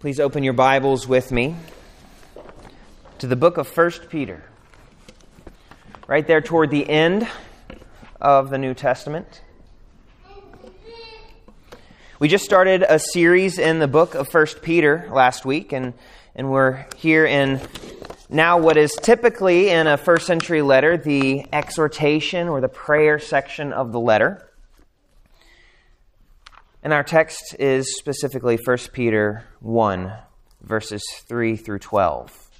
Please 0.00 0.18
open 0.18 0.42
your 0.42 0.54
Bibles 0.54 1.06
with 1.06 1.30
me 1.30 1.54
to 3.18 3.26
the 3.26 3.36
book 3.36 3.58
of 3.58 3.68
1 3.68 3.90
Peter. 4.08 4.42
Right 6.06 6.26
there 6.26 6.40
toward 6.40 6.70
the 6.70 6.88
end 6.88 7.28
of 8.18 8.48
the 8.48 8.56
New 8.56 8.72
Testament. 8.72 9.42
We 12.18 12.28
just 12.28 12.46
started 12.46 12.82
a 12.82 12.98
series 12.98 13.58
in 13.58 13.78
the 13.78 13.88
book 13.88 14.14
of 14.14 14.32
1 14.32 14.46
Peter 14.62 15.06
last 15.12 15.44
week, 15.44 15.70
and, 15.72 15.92
and 16.34 16.50
we're 16.50 16.86
here 16.96 17.26
in 17.26 17.60
now 18.30 18.56
what 18.56 18.78
is 18.78 18.92
typically 19.02 19.68
in 19.68 19.86
a 19.86 19.98
first 19.98 20.26
century 20.26 20.62
letter 20.62 20.96
the 20.96 21.44
exhortation 21.52 22.48
or 22.48 22.62
the 22.62 22.70
prayer 22.70 23.18
section 23.18 23.74
of 23.74 23.92
the 23.92 24.00
letter. 24.00 24.49
And 26.82 26.94
our 26.94 27.02
text 27.02 27.54
is 27.58 27.98
specifically 27.98 28.58
1 28.64 28.78
Peter 28.92 29.44
1, 29.60 30.12
verses 30.62 31.02
3 31.26 31.56
through 31.56 31.80
12. 31.80 32.50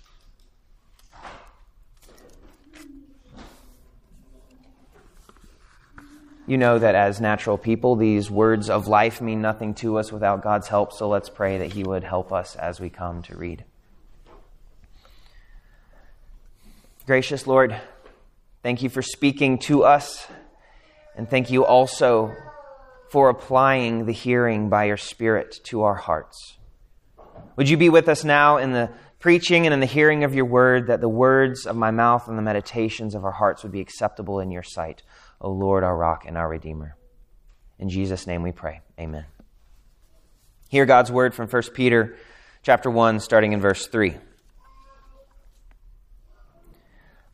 You 6.47 6.59
know 6.59 6.79
that 6.79 6.95
as 6.95 7.21
natural 7.21 7.57
people, 7.57 7.97
these 7.97 8.30
words 8.30 8.69
of 8.69 8.89
life 8.89 9.23
mean 9.23 9.41
nothing 9.41 9.73
to 9.75 9.97
us 9.99 10.13
without 10.13 10.43
God's 10.43 10.69
help, 10.69 10.93
so 10.93 11.09
let's 11.09 11.30
pray 11.30 11.59
that 11.59 11.73
He 11.73 11.85
would 11.85 12.05
help 12.05 12.30
us 12.30 12.57
as 12.57 12.79
we 12.79 12.91
come 12.91 13.23
to 13.23 13.37
read. 13.37 13.65
Gracious 17.07 17.47
Lord, 17.47 17.80
thank 18.63 18.83
you 18.83 18.91
for 18.91 19.01
speaking 19.01 19.59
to 19.61 19.85
us, 19.85 20.27
and 21.16 21.30
thank 21.30 21.51
you 21.51 21.65
also 21.65 22.35
for 23.11 23.29
applying 23.29 24.07
the 24.07 24.13
hearing 24.13 24.69
by 24.69 24.85
your 24.85 24.97
Spirit 24.97 25.61
to 25.65 25.83
our 25.83 25.97
hearts. 25.97 26.59
Would 27.57 27.69
you 27.69 27.77
be 27.77 27.89
with 27.89 28.09
us 28.09 28.25
now 28.25 28.59
in 28.59 28.73
the 28.73 28.91
preaching 29.19 29.67
and 29.67 29.75
in 29.75 29.81
the 29.81 29.87
hearing 29.87 30.25
of 30.25 30.35
your 30.35 30.47
word, 30.47 30.87
that 30.87 31.01
the 31.01 31.09
words 31.09 31.67
of 31.67 31.77
my 31.77 31.91
mouth 31.91 32.29
and 32.29 32.39
the 32.39 32.43
meditations 32.43 33.15
of 33.15 33.25
our 33.25 33.33
hearts 33.33 33.63
would 33.63 33.73
be 33.73 33.80
acceptable 33.80 34.41
in 34.41 34.51
your 34.51 34.63
sight, 34.63 35.02
O 35.41 35.51
Lord, 35.51 35.85
our 35.85 35.97
rock 35.97 36.25
and 36.27 36.39
our 36.39 36.49
Redeemer. 36.49 36.97
In 37.79 37.89
Jesus' 37.89 38.27
name 38.27 38.43
we 38.43 38.52
pray. 38.52 38.80
Amen. 38.99 39.27
Hear 40.69 40.87
God's 40.87 41.11
word 41.11 41.35
from 41.35 41.49
1 41.49 41.63
Peter 41.74 42.17
chapter 42.63 42.91
1, 42.91 43.21
starting 43.21 43.52
in 43.52 43.61
verse 43.61 43.87
3. 43.87 44.17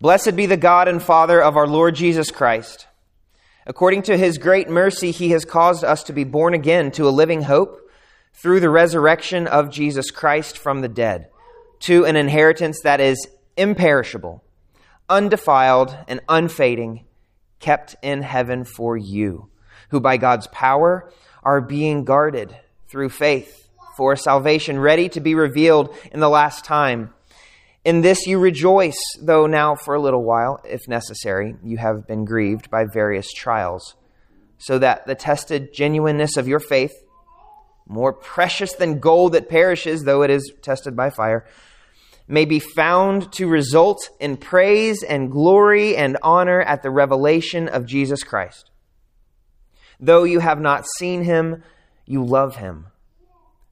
Blessed 0.00 0.36
be 0.36 0.46
the 0.46 0.56
God 0.56 0.88
and 0.88 1.02
Father 1.02 1.42
of 1.42 1.56
our 1.56 1.66
Lord 1.66 1.94
Jesus 1.94 2.30
Christ. 2.30 2.86
According 3.66 4.02
to 4.02 4.16
his 4.16 4.38
great 4.38 4.68
mercy, 4.68 5.10
he 5.10 5.30
has 5.30 5.44
caused 5.44 5.82
us 5.82 6.04
to 6.04 6.12
be 6.12 6.22
born 6.22 6.54
again 6.54 6.92
to 6.92 7.08
a 7.08 7.10
living 7.10 7.42
hope 7.42 7.90
through 8.32 8.60
the 8.60 8.70
resurrection 8.70 9.48
of 9.48 9.70
Jesus 9.70 10.10
Christ 10.10 10.56
from 10.56 10.82
the 10.82 10.88
dead, 10.88 11.28
to 11.80 12.04
an 12.04 12.14
inheritance 12.14 12.80
that 12.84 13.00
is 13.00 13.26
imperishable, 13.56 14.44
undefiled, 15.08 15.96
and 16.06 16.20
unfading, 16.28 17.06
kept 17.58 17.96
in 18.02 18.22
heaven 18.22 18.64
for 18.64 18.96
you, 18.96 19.50
who 19.90 19.98
by 19.98 20.16
God's 20.16 20.46
power 20.48 21.10
are 21.42 21.60
being 21.60 22.04
guarded 22.04 22.56
through 22.86 23.08
faith 23.08 23.68
for 23.96 24.14
salvation 24.14 24.78
ready 24.78 25.08
to 25.08 25.20
be 25.20 25.34
revealed 25.34 25.92
in 26.12 26.20
the 26.20 26.28
last 26.28 26.64
time. 26.64 27.12
In 27.86 28.00
this 28.00 28.26
you 28.26 28.40
rejoice, 28.40 28.98
though 29.22 29.46
now 29.46 29.76
for 29.76 29.94
a 29.94 30.00
little 30.00 30.24
while, 30.24 30.58
if 30.68 30.88
necessary, 30.88 31.54
you 31.62 31.76
have 31.76 32.04
been 32.04 32.24
grieved 32.24 32.68
by 32.68 32.84
various 32.84 33.32
trials, 33.32 33.94
so 34.58 34.76
that 34.80 35.06
the 35.06 35.14
tested 35.14 35.72
genuineness 35.72 36.36
of 36.36 36.48
your 36.48 36.58
faith, 36.58 36.92
more 37.86 38.12
precious 38.12 38.72
than 38.72 38.98
gold 38.98 39.34
that 39.34 39.48
perishes, 39.48 40.02
though 40.02 40.22
it 40.22 40.30
is 40.30 40.52
tested 40.62 40.96
by 40.96 41.10
fire, 41.10 41.46
may 42.26 42.44
be 42.44 42.58
found 42.58 43.30
to 43.34 43.46
result 43.46 44.10
in 44.18 44.36
praise 44.36 45.04
and 45.04 45.30
glory 45.30 45.96
and 45.96 46.18
honor 46.24 46.62
at 46.62 46.82
the 46.82 46.90
revelation 46.90 47.68
of 47.68 47.86
Jesus 47.86 48.24
Christ. 48.24 48.68
Though 50.00 50.24
you 50.24 50.40
have 50.40 50.60
not 50.60 50.86
seen 50.98 51.22
him, 51.22 51.62
you 52.04 52.24
love 52.24 52.56
him. 52.56 52.88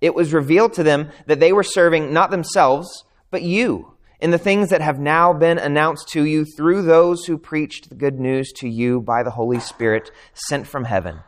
it 0.00 0.14
was 0.14 0.32
revealed 0.32 0.72
to 0.74 0.82
them 0.82 1.10
that 1.26 1.40
they 1.40 1.52
were 1.52 1.62
serving 1.62 2.12
not 2.12 2.30
themselves, 2.30 3.04
but 3.30 3.42
you, 3.42 3.94
in 4.20 4.30
the 4.30 4.38
things 4.38 4.70
that 4.70 4.80
have 4.80 4.98
now 4.98 5.32
been 5.32 5.58
announced 5.58 6.08
to 6.08 6.24
you 6.24 6.44
through 6.44 6.82
those 6.82 7.24
who 7.24 7.38
preached 7.38 7.88
the 7.88 7.94
good 7.94 8.18
news 8.18 8.52
to 8.56 8.68
you 8.68 9.00
by 9.00 9.22
the 9.22 9.30
Holy 9.30 9.60
Spirit 9.60 10.10
sent 10.34 10.66
from 10.66 10.84
heaven, 10.84 11.20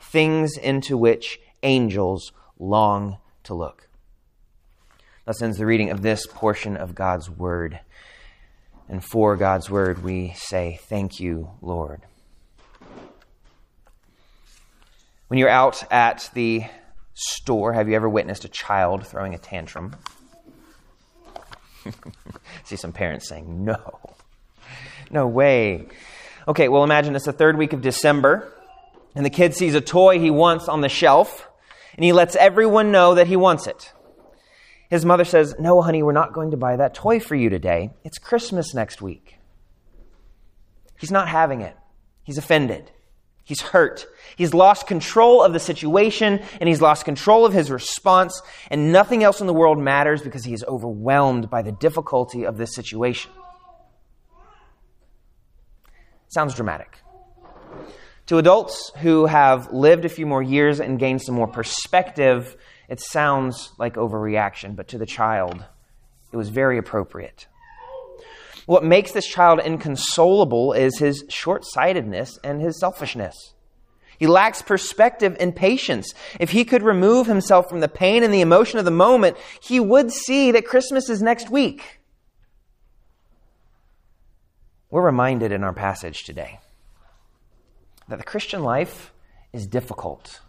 things 0.00 0.56
into 0.56 0.96
which 0.96 1.38
angels 1.62 2.32
long 2.58 3.18
to 3.44 3.54
look. 3.54 3.88
Thus 5.24 5.42
ends 5.42 5.58
the 5.58 5.66
reading 5.66 5.90
of 5.90 6.02
this 6.02 6.26
portion 6.26 6.76
of 6.76 6.94
God's 6.94 7.28
Word. 7.28 7.80
And 8.88 9.04
for 9.04 9.36
God's 9.36 9.68
Word, 9.68 10.02
we 10.02 10.32
say, 10.34 10.78
Thank 10.84 11.20
you, 11.20 11.50
Lord. 11.60 12.00
When 15.26 15.38
you're 15.38 15.50
out 15.50 15.84
at 15.92 16.30
the 16.32 16.64
store, 17.18 17.72
have 17.72 17.88
you 17.88 17.96
ever 17.96 18.08
witnessed 18.08 18.44
a 18.44 18.48
child 18.48 19.06
throwing 19.06 19.34
a 19.34 19.38
tantrum? 19.38 19.96
See 22.64 22.76
some 22.76 22.92
parents 22.92 23.28
saying, 23.28 23.64
no. 23.64 24.16
No 25.10 25.26
way. 25.26 25.86
Okay, 26.46 26.68
well, 26.68 26.84
imagine 26.84 27.16
it's 27.16 27.24
the 27.24 27.32
third 27.32 27.58
week 27.58 27.72
of 27.72 27.80
December, 27.80 28.52
and 29.14 29.24
the 29.24 29.30
kid 29.30 29.54
sees 29.54 29.74
a 29.74 29.80
toy 29.80 30.18
he 30.18 30.30
wants 30.30 30.68
on 30.68 30.80
the 30.80 30.88
shelf, 30.88 31.48
and 31.94 32.04
he 32.04 32.12
lets 32.12 32.36
everyone 32.36 32.92
know 32.92 33.14
that 33.14 33.26
he 33.26 33.36
wants 33.36 33.66
it. 33.66 33.92
His 34.90 35.04
mother 35.04 35.24
says, 35.24 35.54
No, 35.58 35.82
honey, 35.82 36.02
we're 36.02 36.12
not 36.12 36.32
going 36.32 36.52
to 36.52 36.56
buy 36.56 36.76
that 36.76 36.94
toy 36.94 37.20
for 37.20 37.34
you 37.34 37.50
today. 37.50 37.90
It's 38.04 38.18
Christmas 38.18 38.74
next 38.74 39.02
week. 39.02 39.38
He's 40.98 41.10
not 41.10 41.28
having 41.28 41.60
it. 41.60 41.76
He's 42.22 42.38
offended. 42.38 42.90
He's 43.48 43.62
hurt. 43.62 44.04
He's 44.36 44.52
lost 44.52 44.86
control 44.86 45.42
of 45.42 45.54
the 45.54 45.58
situation 45.58 46.40
and 46.60 46.68
he's 46.68 46.82
lost 46.82 47.06
control 47.06 47.46
of 47.46 47.54
his 47.54 47.70
response, 47.70 48.42
and 48.70 48.92
nothing 48.92 49.24
else 49.24 49.40
in 49.40 49.46
the 49.46 49.54
world 49.54 49.78
matters 49.78 50.20
because 50.20 50.44
he 50.44 50.52
is 50.52 50.62
overwhelmed 50.64 51.48
by 51.48 51.62
the 51.62 51.72
difficulty 51.72 52.44
of 52.44 52.58
this 52.58 52.74
situation. 52.74 53.30
Sounds 56.28 56.54
dramatic. 56.54 56.98
To 58.26 58.36
adults 58.36 58.92
who 58.98 59.24
have 59.24 59.72
lived 59.72 60.04
a 60.04 60.10
few 60.10 60.26
more 60.26 60.42
years 60.42 60.78
and 60.78 60.98
gained 60.98 61.22
some 61.22 61.34
more 61.34 61.48
perspective, 61.48 62.54
it 62.86 63.00
sounds 63.00 63.72
like 63.78 63.94
overreaction, 63.94 64.76
but 64.76 64.88
to 64.88 64.98
the 64.98 65.06
child, 65.06 65.64
it 66.30 66.36
was 66.36 66.50
very 66.50 66.76
appropriate. 66.76 67.46
What 68.68 68.84
makes 68.84 69.12
this 69.12 69.26
child 69.26 69.60
inconsolable 69.60 70.74
is 70.74 70.98
his 70.98 71.24
short 71.30 71.64
sightedness 71.64 72.38
and 72.44 72.60
his 72.60 72.78
selfishness. 72.78 73.54
He 74.18 74.26
lacks 74.26 74.60
perspective 74.60 75.34
and 75.40 75.56
patience. 75.56 76.12
If 76.38 76.50
he 76.50 76.66
could 76.66 76.82
remove 76.82 77.26
himself 77.26 77.70
from 77.70 77.80
the 77.80 77.88
pain 77.88 78.22
and 78.22 78.32
the 78.32 78.42
emotion 78.42 78.78
of 78.78 78.84
the 78.84 78.90
moment, 78.90 79.38
he 79.62 79.80
would 79.80 80.12
see 80.12 80.52
that 80.52 80.66
Christmas 80.66 81.08
is 81.08 81.22
next 81.22 81.48
week. 81.48 82.00
We're 84.90 85.06
reminded 85.06 85.50
in 85.50 85.64
our 85.64 85.72
passage 85.72 86.24
today 86.24 86.60
that 88.06 88.18
the 88.18 88.22
Christian 88.22 88.62
life 88.62 89.14
is 89.50 89.66
difficult. 89.66 90.40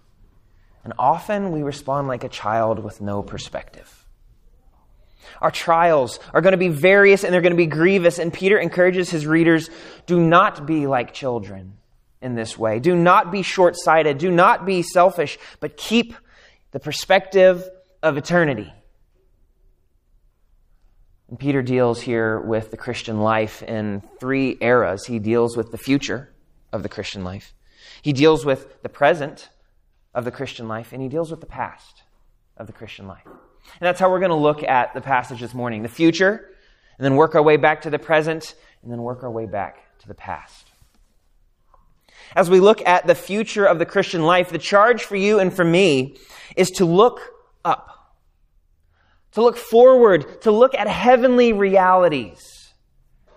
And 0.83 0.91
often 0.99 1.53
we 1.53 1.63
respond 1.63 2.09
like 2.09 2.25
a 2.25 2.29
child 2.29 2.79
with 2.79 2.99
no 2.99 3.23
perspective. 3.23 3.98
Our 5.41 5.51
trials 5.51 6.19
are 6.33 6.41
going 6.41 6.53
to 6.53 6.57
be 6.57 6.69
various 6.69 7.23
and 7.23 7.33
they're 7.33 7.41
going 7.41 7.53
to 7.53 7.57
be 7.57 7.65
grievous. 7.65 8.19
And 8.19 8.33
Peter 8.33 8.57
encourages 8.57 9.09
his 9.09 9.25
readers 9.25 9.69
do 10.05 10.19
not 10.19 10.65
be 10.65 10.87
like 10.87 11.13
children 11.13 11.77
in 12.21 12.35
this 12.35 12.57
way. 12.57 12.79
Do 12.79 12.95
not 12.95 13.31
be 13.31 13.41
short 13.41 13.75
sighted. 13.77 14.17
Do 14.17 14.31
not 14.31 14.65
be 14.65 14.81
selfish, 14.81 15.37
but 15.59 15.77
keep 15.77 16.13
the 16.71 16.79
perspective 16.79 17.67
of 18.03 18.17
eternity. 18.17 18.73
And 21.29 21.39
Peter 21.39 21.61
deals 21.61 22.01
here 22.01 22.39
with 22.39 22.71
the 22.71 22.77
Christian 22.77 23.21
life 23.21 23.61
in 23.61 24.01
three 24.19 24.57
eras. 24.61 25.05
He 25.05 25.19
deals 25.19 25.55
with 25.55 25.71
the 25.71 25.77
future 25.77 26.29
of 26.71 26.83
the 26.83 26.89
Christian 26.89 27.23
life, 27.23 27.53
he 28.01 28.13
deals 28.13 28.45
with 28.45 28.81
the 28.83 28.89
present 28.89 29.49
of 30.13 30.25
the 30.25 30.31
Christian 30.31 30.67
life, 30.67 30.93
and 30.93 31.01
he 31.01 31.07
deals 31.07 31.31
with 31.31 31.39
the 31.39 31.47
past 31.47 32.03
of 32.57 32.67
the 32.67 32.73
Christian 32.73 33.07
life. 33.07 33.25
And 33.79 33.87
that's 33.87 33.99
how 33.99 34.09
we're 34.09 34.19
going 34.19 34.29
to 34.29 34.35
look 34.35 34.63
at 34.63 34.93
the 34.93 35.01
passage 35.01 35.41
this 35.41 35.53
morning 35.53 35.83
the 35.83 35.89
future, 35.89 36.49
and 36.97 37.05
then 37.05 37.15
work 37.15 37.35
our 37.35 37.43
way 37.43 37.57
back 37.57 37.81
to 37.83 37.89
the 37.89 37.99
present, 37.99 38.55
and 38.83 38.91
then 38.91 39.01
work 39.01 39.23
our 39.23 39.31
way 39.31 39.45
back 39.45 39.97
to 39.99 40.07
the 40.07 40.13
past. 40.13 40.67
As 42.35 42.49
we 42.49 42.59
look 42.59 42.85
at 42.85 43.07
the 43.07 43.15
future 43.15 43.65
of 43.65 43.79
the 43.79 43.85
Christian 43.85 44.23
life, 44.23 44.49
the 44.49 44.57
charge 44.57 45.03
for 45.03 45.15
you 45.15 45.39
and 45.39 45.53
for 45.53 45.65
me 45.65 46.17
is 46.55 46.69
to 46.71 46.85
look 46.85 47.21
up, 47.65 48.13
to 49.31 49.41
look 49.41 49.57
forward, 49.57 50.41
to 50.41 50.51
look 50.51 50.75
at 50.75 50.87
heavenly 50.87 51.53
realities, 51.53 52.73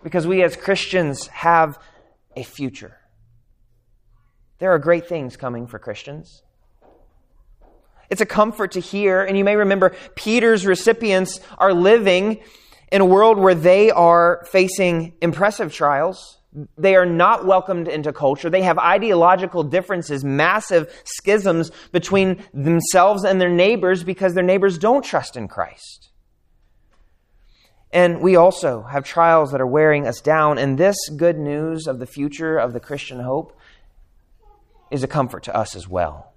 because 0.02 0.26
we 0.26 0.42
as 0.42 0.56
Christians 0.56 1.28
have 1.28 1.78
a 2.36 2.42
future. 2.42 2.98
There 4.58 4.72
are 4.72 4.78
great 4.78 5.08
things 5.08 5.36
coming 5.36 5.66
for 5.66 5.78
Christians. 5.78 6.42
It's 8.12 8.20
a 8.20 8.26
comfort 8.26 8.72
to 8.72 8.80
hear, 8.80 9.22
and 9.22 9.38
you 9.38 9.42
may 9.42 9.56
remember 9.56 9.96
Peter's 10.16 10.66
recipients 10.66 11.40
are 11.56 11.72
living 11.72 12.42
in 12.92 13.00
a 13.00 13.06
world 13.06 13.38
where 13.38 13.54
they 13.54 13.90
are 13.90 14.46
facing 14.50 15.14
impressive 15.22 15.72
trials. 15.72 16.36
They 16.76 16.94
are 16.94 17.06
not 17.06 17.46
welcomed 17.46 17.88
into 17.88 18.12
culture. 18.12 18.50
They 18.50 18.64
have 18.64 18.76
ideological 18.76 19.62
differences, 19.62 20.22
massive 20.26 20.92
schisms 21.04 21.70
between 21.90 22.44
themselves 22.52 23.24
and 23.24 23.40
their 23.40 23.48
neighbors 23.48 24.04
because 24.04 24.34
their 24.34 24.44
neighbors 24.44 24.76
don't 24.76 25.02
trust 25.02 25.34
in 25.34 25.48
Christ. 25.48 26.10
And 27.94 28.20
we 28.20 28.36
also 28.36 28.82
have 28.82 29.04
trials 29.04 29.52
that 29.52 29.60
are 29.62 29.66
wearing 29.66 30.06
us 30.06 30.20
down. 30.20 30.58
And 30.58 30.76
this 30.76 30.98
good 31.16 31.38
news 31.38 31.86
of 31.86 31.98
the 31.98 32.06
future 32.06 32.58
of 32.58 32.74
the 32.74 32.80
Christian 32.80 33.20
hope 33.20 33.58
is 34.90 35.02
a 35.02 35.08
comfort 35.08 35.44
to 35.44 35.56
us 35.56 35.74
as 35.74 35.88
well. 35.88 36.31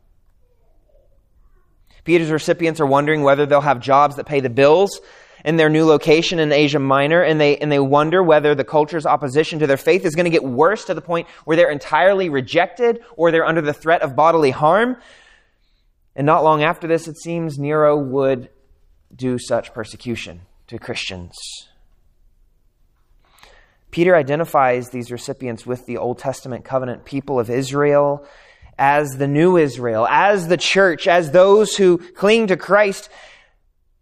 Peter's 2.06 2.31
recipients 2.31 2.80
are 2.80 2.86
wondering 2.86 3.24
whether 3.24 3.46
they'll 3.46 3.62
have 3.62 3.81
jobs 3.81 4.16
that 4.16 4.25
pay 4.25 4.40
the 4.40 4.50
bills 4.50 5.02
in 5.44 5.57
their 5.57 5.69
new 5.69 5.86
location 5.86 6.40
in 6.40 6.52
Asia 6.52 6.80
Minor, 6.80 7.22
and 7.22 7.40
they, 7.42 7.57
and 7.57 7.72
they 7.72 7.80
wonder 7.80 8.24
whether 8.24 8.56
the 8.56 8.63
culture's 8.63 9.06
opposition 9.06 9.60
to 9.60 9.68
their 9.68 9.78
faith 9.78 10.06
is 10.06 10.16
going 10.16 10.25
to 10.25 10.31
get 10.31 10.44
worse 10.44 10.86
to 10.86 10.94
the 10.94 11.02
point 11.02 11.28
where 11.44 11.57
they're 11.57 11.69
entirely 11.69 12.30
rejected 12.30 13.02
or 13.18 13.31
they're 13.31 13.46
under 13.46 13.62
the 13.62 13.74
threat 13.74 14.02
of 14.02 14.16
bodily 14.16 14.52
harm. 14.52 14.98
And 16.16 16.25
not 16.25 16.44
long 16.44 16.63
after 16.63 16.88
this, 16.88 17.07
it 17.07 17.18
seems 17.18 17.57
Nero 17.57 17.98
would 17.98 18.50
do 19.16 19.38
such 19.38 19.74
persecution 19.74 20.42
to 20.68 20.80
Christians. 20.80 21.36
Peter 23.92 24.16
identifies 24.16 24.90
these 24.90 25.12
recipients 25.12 25.66
with 25.66 25.86
the 25.86 25.98
Old 25.98 26.18
Testament 26.18 26.66
covenant 26.66 27.06
people 27.06 27.40
of 27.40 27.50
Israel 27.50 28.28
as 28.77 29.18
the 29.18 29.27
new 29.27 29.57
Israel, 29.57 30.07
as 30.10 30.48
the 30.48 30.57
church, 30.57 31.07
as 31.07 31.31
those 31.31 31.75
who 31.75 31.98
cling 31.98 32.48
to 32.48 32.57
Christ. 32.57 33.10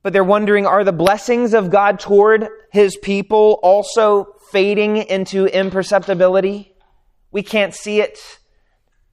But 0.01 0.13
they're 0.13 0.23
wondering, 0.23 0.65
are 0.65 0.83
the 0.83 0.91
blessings 0.91 1.53
of 1.53 1.69
God 1.69 1.99
toward 1.99 2.47
his 2.71 2.97
people 2.97 3.59
also 3.63 4.35
fading 4.51 4.97
into 4.97 5.45
imperceptibility? 5.45 6.73
We 7.31 7.43
can't 7.43 7.73
see 7.73 8.01
it. 8.01 8.19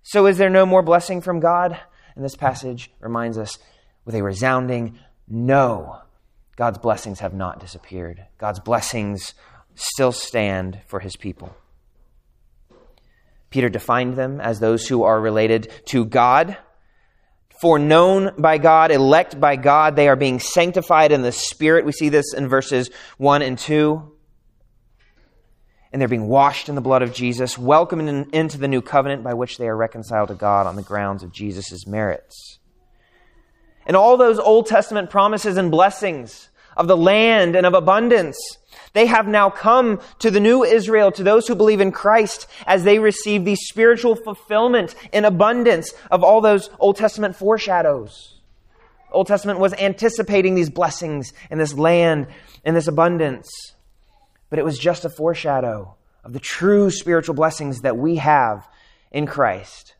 So 0.02 0.26
is 0.26 0.38
there 0.38 0.50
no 0.50 0.66
more 0.66 0.82
blessing 0.82 1.20
from 1.20 1.40
God? 1.40 1.78
And 2.16 2.24
this 2.24 2.36
passage 2.36 2.90
reminds 3.00 3.38
us 3.38 3.58
with 4.04 4.14
a 4.14 4.22
resounding 4.22 4.98
no. 5.28 5.98
God's 6.56 6.78
blessings 6.78 7.20
have 7.20 7.32
not 7.32 7.60
disappeared. 7.60 8.26
God's 8.36 8.60
blessings 8.60 9.34
still 9.74 10.12
stand 10.12 10.80
for 10.86 11.00
his 11.00 11.16
people. 11.16 11.54
Peter 13.50 13.68
defined 13.68 14.16
them 14.16 14.40
as 14.40 14.60
those 14.60 14.86
who 14.86 15.02
are 15.02 15.20
related 15.20 15.70
to 15.86 16.04
God. 16.04 16.56
Foreknown 17.60 18.32
by 18.38 18.58
God, 18.58 18.90
elect 18.90 19.38
by 19.38 19.56
God, 19.56 19.96
they 19.96 20.08
are 20.08 20.16
being 20.16 20.40
sanctified 20.40 21.12
in 21.12 21.22
the 21.22 21.32
Spirit. 21.32 21.84
We 21.84 21.92
see 21.92 22.08
this 22.08 22.32
in 22.32 22.48
verses 22.48 22.90
1 23.18 23.42
and 23.42 23.58
2. 23.58 24.16
And 25.92 26.00
they're 26.00 26.08
being 26.08 26.28
washed 26.28 26.68
in 26.68 26.76
the 26.76 26.80
blood 26.80 27.02
of 27.02 27.12
Jesus, 27.12 27.58
welcomed 27.58 28.08
in, 28.08 28.30
into 28.32 28.56
the 28.56 28.68
new 28.68 28.80
covenant 28.80 29.24
by 29.24 29.34
which 29.34 29.58
they 29.58 29.68
are 29.68 29.76
reconciled 29.76 30.28
to 30.28 30.36
God 30.36 30.66
on 30.66 30.76
the 30.76 30.82
grounds 30.82 31.22
of 31.22 31.32
Jesus' 31.32 31.86
merits. 31.86 32.60
And 33.84 33.96
all 33.96 34.16
those 34.16 34.38
Old 34.38 34.66
Testament 34.66 35.10
promises 35.10 35.56
and 35.56 35.70
blessings 35.70 36.48
of 36.76 36.86
the 36.86 36.96
land 36.96 37.56
and 37.56 37.66
of 37.66 37.74
abundance 37.74 38.38
they 38.92 39.06
have 39.06 39.28
now 39.28 39.50
come 39.50 40.00
to 40.18 40.30
the 40.30 40.40
new 40.40 40.64
Israel, 40.64 41.12
to 41.12 41.22
those 41.22 41.46
who 41.46 41.54
believe 41.54 41.80
in 41.80 41.92
Christ, 41.92 42.46
as 42.66 42.84
they 42.84 42.98
receive 42.98 43.44
the 43.44 43.54
spiritual 43.54 44.16
fulfillment 44.16 44.94
in 45.12 45.24
abundance 45.24 45.92
of 46.10 46.24
all 46.24 46.40
those 46.40 46.70
Old 46.78 46.96
Testament 46.96 47.36
foreshadows. 47.36 48.40
Old 49.12 49.26
Testament 49.26 49.58
was 49.58 49.74
anticipating 49.74 50.54
these 50.54 50.70
blessings 50.70 51.32
in 51.50 51.58
this 51.58 51.74
land 51.74 52.26
and 52.64 52.76
this 52.76 52.88
abundance, 52.88 53.48
but 54.48 54.58
it 54.58 54.64
was 54.64 54.78
just 54.78 55.04
a 55.04 55.10
foreshadow 55.10 55.96
of 56.24 56.32
the 56.32 56.40
true 56.40 56.90
spiritual 56.90 57.34
blessings 57.34 57.80
that 57.80 57.96
we 57.96 58.16
have 58.16 58.68
in 59.10 59.26
Christ 59.26 59.94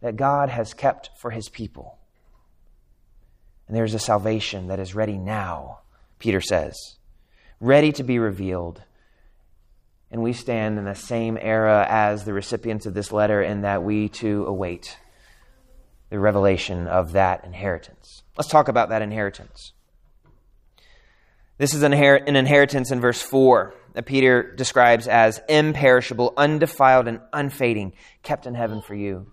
that 0.00 0.16
God 0.16 0.48
has 0.48 0.74
kept 0.74 1.10
for 1.18 1.30
his 1.30 1.48
people. 1.48 1.98
And 3.66 3.76
there's 3.76 3.94
a 3.94 3.98
salvation 3.98 4.68
that 4.68 4.78
is 4.78 4.94
ready 4.94 5.18
now, 5.18 5.80
Peter 6.18 6.40
says 6.40 6.96
ready 7.60 7.92
to 7.92 8.02
be 8.02 8.18
revealed. 8.18 8.82
And 10.10 10.22
we 10.22 10.32
stand 10.32 10.78
in 10.78 10.84
the 10.84 10.94
same 10.94 11.36
era 11.40 11.86
as 11.88 12.24
the 12.24 12.32
recipients 12.32 12.86
of 12.86 12.94
this 12.94 13.12
letter 13.12 13.42
in 13.42 13.62
that 13.62 13.82
we 13.82 14.08
too 14.08 14.44
await 14.46 14.96
the 16.10 16.18
revelation 16.18 16.86
of 16.86 17.12
that 17.12 17.44
inheritance. 17.44 18.22
Let's 18.36 18.48
talk 18.48 18.68
about 18.68 18.90
that 18.90 19.02
inheritance. 19.02 19.72
This 21.58 21.74
is 21.74 21.82
an, 21.82 21.92
inheritance 21.92 22.90
in 22.90 23.00
verse 23.00 23.20
4 23.20 23.74
that 23.94 24.04
Peter 24.04 24.54
describes 24.54 25.08
as 25.08 25.40
imperishable, 25.48 26.34
undefiled, 26.36 27.08
and 27.08 27.20
unfading, 27.32 27.94
kept 28.22 28.46
in 28.46 28.54
heaven 28.54 28.82
for 28.82 28.94
you. 28.94 29.32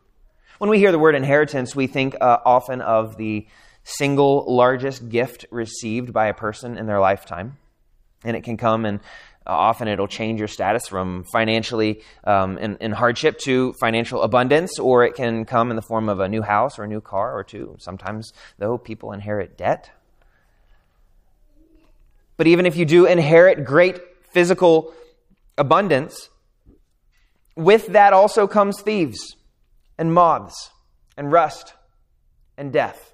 When 0.58 0.70
we 0.70 0.80
hear 0.80 0.94
the 0.94 1.00
word 1.00 1.16
inheritance, 1.16 1.76
we 1.76 1.88
think 1.88 2.16
uh, 2.22 2.38
often 2.46 2.80
of 2.80 3.18
the 3.18 3.46
single 3.84 4.46
largest 4.48 5.10
gift 5.10 5.46
received 5.52 6.14
by 6.14 6.28
a 6.28 6.34
person 6.34 6.78
in 6.78 6.86
their 6.86 7.02
lifetime. 7.02 7.58
And 8.24 8.36
it 8.38 8.44
can 8.44 8.58
come 8.58 8.86
and 8.86 9.00
uh, 9.46 9.52
often 9.52 9.90
it'll 9.90 10.08
change 10.08 10.40
your 10.40 10.48
status 10.48 10.88
from 10.88 11.26
financially 11.26 12.02
um, 12.24 12.58
in, 12.58 12.78
in, 12.78 12.92
hardship 12.94 13.38
to 13.40 13.74
financial 13.74 14.22
abundance, 14.22 14.80
or 14.80 15.04
it 15.04 15.16
can 15.16 15.44
come 15.44 15.70
in 15.70 15.76
the 15.76 15.82
form 15.82 16.08
of 16.08 16.22
a 16.22 16.30
new 16.30 16.42
house 16.42 16.80
or 16.80 16.86
a 16.86 16.88
new 16.88 17.02
car 17.02 17.38
or 17.38 17.44
two. 17.44 17.76
Sometimes, 17.80 18.32
though, 18.58 18.78
people 18.78 19.12
inherit 19.12 19.58
debt. 19.58 19.92
But 22.38 22.48
even 22.48 22.66
if 22.66 22.78
you 22.78 22.86
do 22.86 23.06
inherit 23.06 23.66
great 23.66 24.00
physical 24.32 24.94
abundance, 25.58 26.30
with 27.56 27.88
that 27.88 28.14
also 28.14 28.48
comes 28.48 28.82
thieves 28.82 29.36
and 29.98 30.14
moths 30.14 30.72
and 31.18 31.32
rust 31.32 31.74
and 32.58 32.72
death. 32.72 33.14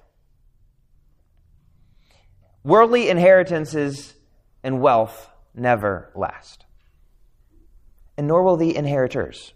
Worldly 2.62 3.08
inheritances 3.08 4.14
and 4.62 4.80
wealth 4.80 5.30
never 5.54 6.10
last. 6.14 6.64
And 8.16 8.28
nor 8.28 8.42
will 8.42 8.56
the 8.56 8.76
inheritors 8.76 9.52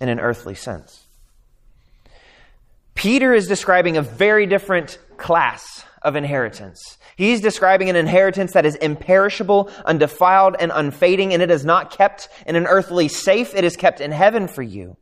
in 0.00 0.08
an 0.08 0.20
earthly 0.20 0.54
sense. 0.54 1.06
Peter 2.94 3.32
is 3.32 3.46
describing 3.46 3.96
a 3.96 4.02
very 4.02 4.46
different 4.46 4.98
class 5.16 5.84
of 6.02 6.16
inheritance. 6.16 6.98
He's 7.16 7.40
describing 7.40 7.90
an 7.90 7.96
inheritance 7.96 8.52
that 8.52 8.66
is 8.66 8.76
imperishable, 8.76 9.70
undefiled, 9.84 10.56
and 10.58 10.70
unfading, 10.74 11.32
and 11.32 11.42
it 11.42 11.50
is 11.50 11.64
not 11.64 11.90
kept 11.90 12.28
in 12.46 12.56
an 12.56 12.66
earthly 12.66 13.08
safe, 13.08 13.54
it 13.54 13.64
is 13.64 13.76
kept 13.76 14.00
in 14.00 14.12
heaven 14.12 14.46
for 14.48 14.62
you. 14.62 14.96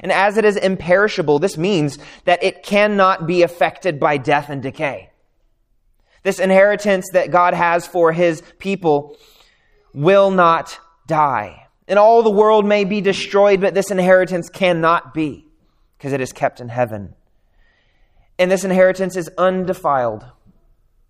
And 0.00 0.10
as 0.10 0.38
it 0.38 0.44
is 0.44 0.56
imperishable, 0.56 1.38
this 1.38 1.58
means 1.58 1.98
that 2.24 2.42
it 2.42 2.62
cannot 2.62 3.26
be 3.26 3.42
affected 3.42 4.00
by 4.00 4.16
death 4.16 4.48
and 4.48 4.62
decay. 4.62 5.11
This 6.22 6.38
inheritance 6.38 7.06
that 7.12 7.30
God 7.30 7.54
has 7.54 7.86
for 7.86 8.12
his 8.12 8.42
people 8.58 9.16
will 9.92 10.30
not 10.30 10.78
die. 11.06 11.66
And 11.88 11.98
all 11.98 12.22
the 12.22 12.30
world 12.30 12.64
may 12.64 12.84
be 12.84 13.00
destroyed, 13.00 13.60
but 13.60 13.74
this 13.74 13.90
inheritance 13.90 14.48
cannot 14.48 15.12
be 15.14 15.46
because 15.96 16.12
it 16.12 16.20
is 16.20 16.32
kept 16.32 16.60
in 16.60 16.68
heaven. 16.68 17.14
And 18.38 18.50
this 18.50 18.64
inheritance 18.64 19.16
is 19.16 19.28
undefiled. 19.36 20.24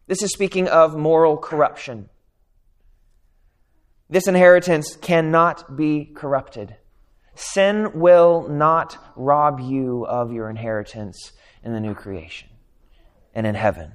This 0.07 0.23
is 0.23 0.33
speaking 0.33 0.69
of 0.69 0.97
moral 0.97 1.37
corruption. 1.37 2.09
This 4.11 4.27
inheritance 4.27 4.97
cannot 4.97 5.77
be 5.77 6.05
corrupted. 6.05 6.77
Sin 7.35 7.99
will 8.01 8.47
not 8.49 8.99
rob 9.17 9.61
you 9.61 10.05
of 10.07 10.33
your 10.33 10.51
inheritance 10.51 11.33
in 11.63 11.73
the 11.73 11.81
new 11.81 11.95
creation 11.95 12.49
and 13.35 13.47
in 13.47 13.55
heaven. 13.55 13.93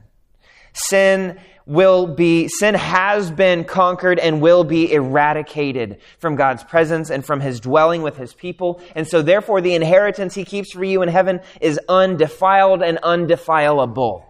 Sin 0.77 1.39
will 1.65 2.07
be, 2.07 2.47
sin 2.47 2.75
has 2.75 3.29
been 3.29 3.65
conquered 3.65 4.19
and 4.19 4.41
will 4.41 4.63
be 4.63 4.93
eradicated 4.93 5.99
from 6.17 6.35
God's 6.35 6.63
presence 6.63 7.09
and 7.09 7.25
from 7.25 7.41
his 7.41 7.59
dwelling 7.59 8.03
with 8.03 8.15
his 8.15 8.33
people. 8.33 8.81
And 8.95 9.05
so 9.05 9.21
therefore 9.21 9.59
the 9.59 9.73
inheritance 9.73 10.33
he 10.33 10.45
keeps 10.45 10.71
for 10.71 10.83
you 10.83 11.01
in 11.01 11.09
heaven 11.09 11.41
is 11.59 11.79
undefiled 11.89 12.81
and 12.81 12.99
undefilable. 12.99 14.23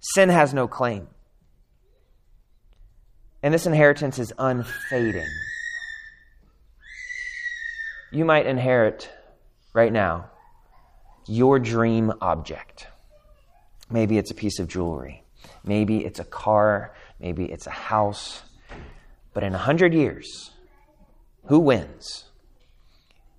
Sin 0.00 0.28
has 0.28 0.52
no 0.52 0.68
claim 0.68 1.08
And 3.42 3.54
this 3.54 3.66
inheritance 3.66 4.18
is 4.18 4.32
unfading. 4.38 5.28
You 8.12 8.24
might 8.26 8.46
inherit 8.46 9.10
right 9.72 9.92
now 9.92 10.30
your 11.26 11.58
dream 11.58 12.12
object. 12.20 12.88
Maybe 13.94 14.18
it's 14.18 14.32
a 14.32 14.34
piece 14.34 14.58
of 14.58 14.66
jewelry. 14.66 15.22
Maybe 15.62 16.04
it's 16.04 16.18
a 16.18 16.24
car. 16.24 16.96
Maybe 17.20 17.44
it's 17.44 17.68
a 17.68 17.70
house. 17.70 18.42
But 19.32 19.44
in 19.44 19.54
a 19.54 19.58
hundred 19.58 19.94
years, 19.94 20.50
who 21.44 21.60
wins? 21.60 22.24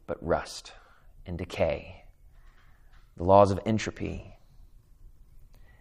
But 0.08 0.18
rust 0.26 0.72
and 1.26 1.38
decay, 1.38 2.06
the 3.18 3.26
laws 3.26 3.52
of 3.52 3.60
entropy. 3.66 4.34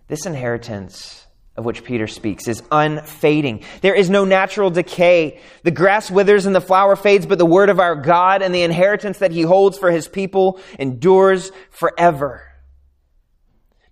This 0.08 0.26
inheritance 0.26 1.24
of 1.56 1.64
which 1.64 1.84
Peter 1.84 2.08
speaks 2.08 2.48
is 2.48 2.60
unfading. 2.72 3.62
There 3.80 3.94
is 3.94 4.10
no 4.10 4.24
natural 4.24 4.70
decay. 4.70 5.40
The 5.62 5.70
grass 5.70 6.10
withers 6.10 6.46
and 6.46 6.54
the 6.56 6.60
flower 6.60 6.96
fades, 6.96 7.26
but 7.26 7.38
the 7.38 7.46
word 7.46 7.70
of 7.70 7.78
our 7.78 7.94
God 7.94 8.42
and 8.42 8.52
the 8.52 8.62
inheritance 8.62 9.18
that 9.18 9.30
he 9.30 9.42
holds 9.42 9.78
for 9.78 9.92
his 9.92 10.08
people 10.08 10.58
endures 10.80 11.52
forever. 11.70 12.53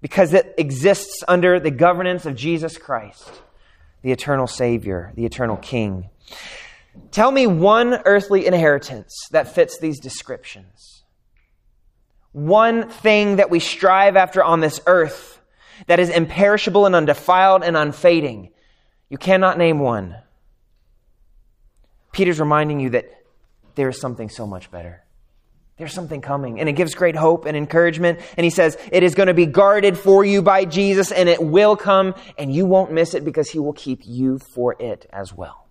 Because 0.02 0.34
it 0.34 0.54
exists 0.58 1.24
under 1.26 1.58
the 1.58 1.70
governance 1.70 2.26
of 2.26 2.36
Jesus 2.36 2.76
Christ, 2.76 3.30
the 4.02 4.12
eternal 4.12 4.46
Savior, 4.46 5.12
the 5.14 5.24
eternal 5.24 5.56
King. 5.56 6.10
Tell 7.10 7.30
me 7.30 7.46
one 7.46 7.94
earthly 8.04 8.44
inheritance 8.44 9.28
that 9.30 9.54
fits 9.54 9.78
these 9.78 9.98
descriptions. 9.98 11.04
One 12.32 12.90
thing 12.90 13.36
that 13.36 13.48
we 13.48 13.60
strive 13.60 14.16
after 14.16 14.42
on 14.42 14.60
this 14.60 14.80
earth 14.86 15.40
that 15.86 16.00
is 16.00 16.10
imperishable 16.10 16.86
and 16.86 16.94
undefiled 16.94 17.62
and 17.62 17.76
unfading. 17.76 18.50
You 19.08 19.18
cannot 19.18 19.58
name 19.58 19.78
one. 19.78 20.16
Peter's 22.12 22.40
reminding 22.40 22.80
you 22.80 22.90
that 22.90 23.06
there 23.74 23.88
is 23.88 24.00
something 24.00 24.28
so 24.28 24.46
much 24.46 24.70
better. 24.70 25.02
There's 25.82 25.92
something 25.92 26.20
coming, 26.20 26.60
and 26.60 26.68
it 26.68 26.74
gives 26.74 26.94
great 26.94 27.16
hope 27.16 27.44
and 27.44 27.56
encouragement. 27.56 28.20
And 28.36 28.44
he 28.44 28.50
says, 28.50 28.78
It 28.92 29.02
is 29.02 29.16
going 29.16 29.26
to 29.26 29.34
be 29.34 29.46
guarded 29.46 29.98
for 29.98 30.24
you 30.24 30.40
by 30.40 30.64
Jesus, 30.64 31.10
and 31.10 31.28
it 31.28 31.42
will 31.42 31.74
come, 31.74 32.14
and 32.38 32.54
you 32.54 32.66
won't 32.66 32.92
miss 32.92 33.14
it 33.14 33.24
because 33.24 33.50
he 33.50 33.58
will 33.58 33.72
keep 33.72 34.02
you 34.04 34.38
for 34.38 34.76
it 34.78 35.10
as 35.12 35.34
well. 35.34 35.66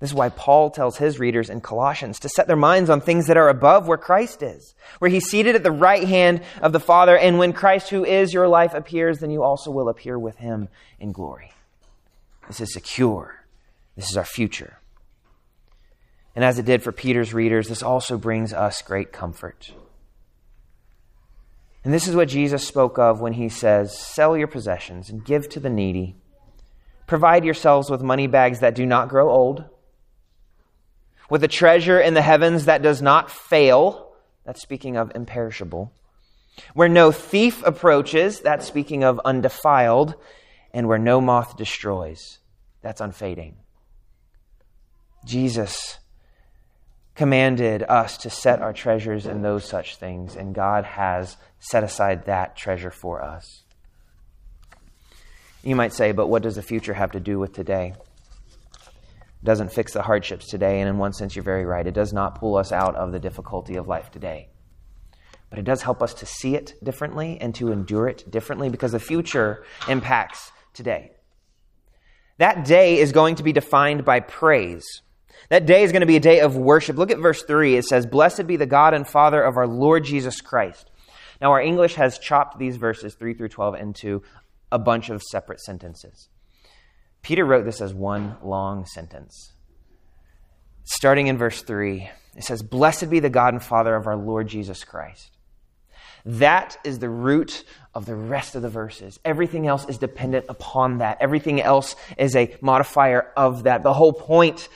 This 0.00 0.10
is 0.10 0.14
why 0.14 0.30
Paul 0.30 0.70
tells 0.70 0.96
his 0.96 1.20
readers 1.20 1.48
in 1.48 1.60
Colossians 1.60 2.18
to 2.18 2.28
set 2.28 2.48
their 2.48 2.56
minds 2.56 2.90
on 2.90 3.00
things 3.00 3.28
that 3.28 3.36
are 3.36 3.48
above 3.48 3.86
where 3.86 3.96
Christ 3.96 4.42
is, 4.42 4.74
where 4.98 5.12
he's 5.12 5.30
seated 5.30 5.54
at 5.54 5.62
the 5.62 5.70
right 5.70 6.02
hand 6.02 6.42
of 6.60 6.72
the 6.72 6.80
Father. 6.80 7.16
And 7.16 7.38
when 7.38 7.52
Christ, 7.52 7.88
who 7.88 8.04
is 8.04 8.34
your 8.34 8.48
life, 8.48 8.74
appears, 8.74 9.20
then 9.20 9.30
you 9.30 9.44
also 9.44 9.70
will 9.70 9.88
appear 9.88 10.18
with 10.18 10.38
him 10.38 10.70
in 10.98 11.12
glory. 11.12 11.52
This 12.48 12.60
is 12.60 12.72
secure. 12.72 13.44
This 13.94 14.10
is 14.10 14.16
our 14.16 14.24
future. 14.24 14.80
And 16.38 16.44
as 16.44 16.60
it 16.60 16.66
did 16.66 16.84
for 16.84 16.92
Peter's 16.92 17.34
readers, 17.34 17.66
this 17.66 17.82
also 17.82 18.16
brings 18.16 18.52
us 18.52 18.80
great 18.80 19.10
comfort. 19.10 19.72
And 21.82 21.92
this 21.92 22.06
is 22.06 22.14
what 22.14 22.28
Jesus 22.28 22.64
spoke 22.64 22.96
of 22.96 23.20
when 23.20 23.32
he 23.32 23.48
says, 23.48 23.98
Sell 23.98 24.36
your 24.36 24.46
possessions 24.46 25.10
and 25.10 25.24
give 25.24 25.48
to 25.48 25.58
the 25.58 25.68
needy. 25.68 26.14
Provide 27.08 27.44
yourselves 27.44 27.90
with 27.90 28.02
money 28.02 28.28
bags 28.28 28.60
that 28.60 28.76
do 28.76 28.86
not 28.86 29.08
grow 29.08 29.28
old 29.28 29.64
with 31.28 31.42
a 31.42 31.48
treasure 31.48 31.98
in 32.00 32.14
the 32.14 32.22
heavens 32.22 32.66
that 32.66 32.82
does 32.82 33.02
not 33.02 33.32
fail. 33.32 34.12
That's 34.44 34.62
speaking 34.62 34.96
of 34.96 35.10
imperishable. 35.16 35.92
Where 36.72 36.88
no 36.88 37.10
thief 37.10 37.64
approaches. 37.66 38.42
That's 38.42 38.64
speaking 38.64 39.02
of 39.02 39.20
undefiled. 39.24 40.14
And 40.72 40.86
where 40.86 40.98
no 40.98 41.20
moth 41.20 41.56
destroys. 41.56 42.38
That's 42.80 43.00
unfading. 43.00 43.56
Jesus 45.24 45.98
commanded 47.18 47.82
us 47.82 48.16
to 48.18 48.30
set 48.30 48.62
our 48.62 48.72
treasures 48.72 49.26
in 49.26 49.42
those 49.42 49.64
such 49.64 49.96
things, 49.96 50.36
and 50.36 50.54
God 50.54 50.84
has 50.84 51.36
set 51.58 51.82
aside 51.82 52.26
that 52.26 52.56
treasure 52.56 52.92
for 52.92 53.24
us. 53.24 53.64
You 55.64 55.74
might 55.74 55.92
say, 55.92 56.12
but 56.12 56.28
what 56.28 56.44
does 56.44 56.54
the 56.54 56.62
future 56.62 56.94
have 56.94 57.10
to 57.10 57.20
do 57.20 57.40
with 57.40 57.52
today? 57.52 57.94
It 58.84 59.44
doesn't 59.44 59.72
fix 59.72 59.92
the 59.92 60.02
hardships 60.02 60.46
today, 60.46 60.78
and 60.78 60.88
in 60.88 60.98
one 60.98 61.12
sense, 61.12 61.34
you're 61.34 61.42
very 61.42 61.64
right. 61.64 61.88
It 61.88 61.92
does 61.92 62.12
not 62.12 62.38
pull 62.38 62.56
us 62.56 62.70
out 62.70 62.94
of 62.94 63.10
the 63.10 63.18
difficulty 63.18 63.74
of 63.74 63.88
life 63.88 64.12
today. 64.12 64.50
But 65.50 65.58
it 65.58 65.64
does 65.64 65.82
help 65.82 66.04
us 66.04 66.14
to 66.14 66.26
see 66.26 66.54
it 66.54 66.74
differently 66.84 67.36
and 67.40 67.52
to 67.56 67.72
endure 67.72 68.06
it 68.06 68.30
differently 68.30 68.68
because 68.68 68.92
the 68.92 69.00
future 69.00 69.64
impacts 69.88 70.52
today. 70.72 71.10
That 72.36 72.64
day 72.64 73.00
is 73.00 73.10
going 73.10 73.34
to 73.34 73.42
be 73.42 73.52
defined 73.52 74.04
by 74.04 74.20
praise. 74.20 75.02
That 75.48 75.66
day 75.66 75.82
is 75.82 75.92
going 75.92 76.00
to 76.00 76.06
be 76.06 76.16
a 76.16 76.20
day 76.20 76.40
of 76.40 76.56
worship. 76.56 76.96
Look 76.96 77.10
at 77.10 77.18
verse 77.18 77.42
3. 77.42 77.76
It 77.76 77.84
says, 77.84 78.06
Blessed 78.06 78.46
be 78.46 78.56
the 78.56 78.66
God 78.66 78.94
and 78.94 79.06
Father 79.06 79.42
of 79.42 79.56
our 79.56 79.66
Lord 79.66 80.04
Jesus 80.04 80.40
Christ. 80.40 80.90
Now, 81.40 81.52
our 81.52 81.60
English 81.60 81.94
has 81.94 82.18
chopped 82.18 82.58
these 82.58 82.76
verses 82.76 83.14
3 83.14 83.34
through 83.34 83.48
12 83.48 83.76
into 83.76 84.22
a 84.70 84.78
bunch 84.78 85.08
of 85.08 85.22
separate 85.22 85.60
sentences. 85.60 86.28
Peter 87.22 87.44
wrote 87.44 87.64
this 87.64 87.80
as 87.80 87.94
one 87.94 88.36
long 88.42 88.86
sentence. 88.86 89.52
Starting 90.84 91.26
in 91.26 91.36
verse 91.36 91.62
3, 91.62 92.08
it 92.36 92.44
says, 92.44 92.62
Blessed 92.62 93.10
be 93.10 93.20
the 93.20 93.30
God 93.30 93.54
and 93.54 93.62
Father 93.62 93.94
of 93.94 94.06
our 94.06 94.16
Lord 94.16 94.48
Jesus 94.48 94.84
Christ. 94.84 95.30
That 96.24 96.76
is 96.84 96.98
the 96.98 97.08
root 97.08 97.64
of 97.94 98.06
the 98.06 98.16
rest 98.16 98.54
of 98.54 98.62
the 98.62 98.68
verses. 98.68 99.18
Everything 99.24 99.66
else 99.66 99.88
is 99.88 99.98
dependent 99.98 100.46
upon 100.48 100.98
that. 100.98 101.18
Everything 101.20 101.60
else 101.60 101.94
is 102.16 102.34
a 102.36 102.56
modifier 102.60 103.32
of 103.36 103.64
that. 103.64 103.82
The 103.82 103.92
whole 103.92 104.12
point 104.12 104.68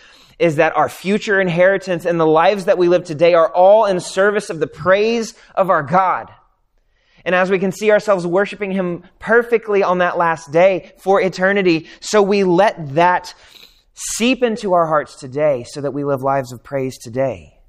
is 0.43 0.57
that 0.57 0.77
our 0.77 0.89
future 0.89 1.41
inheritance 1.41 2.05
and 2.05 2.19
the 2.19 2.27
lives 2.27 2.65
that 2.65 2.77
we 2.77 2.89
live 2.89 3.05
today 3.05 3.33
are 3.33 3.49
all 3.55 3.87
in 3.87 4.01
service 4.01 4.51
of 4.51 4.59
the 4.59 4.67
praise 4.67 5.35
of 5.55 5.71
our 5.71 5.85
God. 5.85 6.33
And 7.25 7.33
as 7.33 7.49
we 7.49 7.61
can 7.61 7.71
see 7.71 7.93
ourselves 7.93 8.27
worshiping 8.27 8.73
Him 8.73 9.05
perfectly 9.21 9.85
on 9.85 9.99
that 9.99 10.19
last 10.19 10.51
day 10.51 10.95
for 10.99 11.21
eternity, 11.21 11.87
so 12.01 12.21
we 12.23 12.43
let 12.43 12.97
that 12.97 13.33
seep 13.95 14.43
into 14.43 14.73
our 14.73 14.85
hearts 14.85 15.15
today 15.15 15.65
so 15.69 15.81
that 15.81 15.93
we 15.93 16.03
live 16.03 16.23
lives 16.23 16.53
of 16.53 16.65
praise 16.65 16.99
today. 16.99 17.61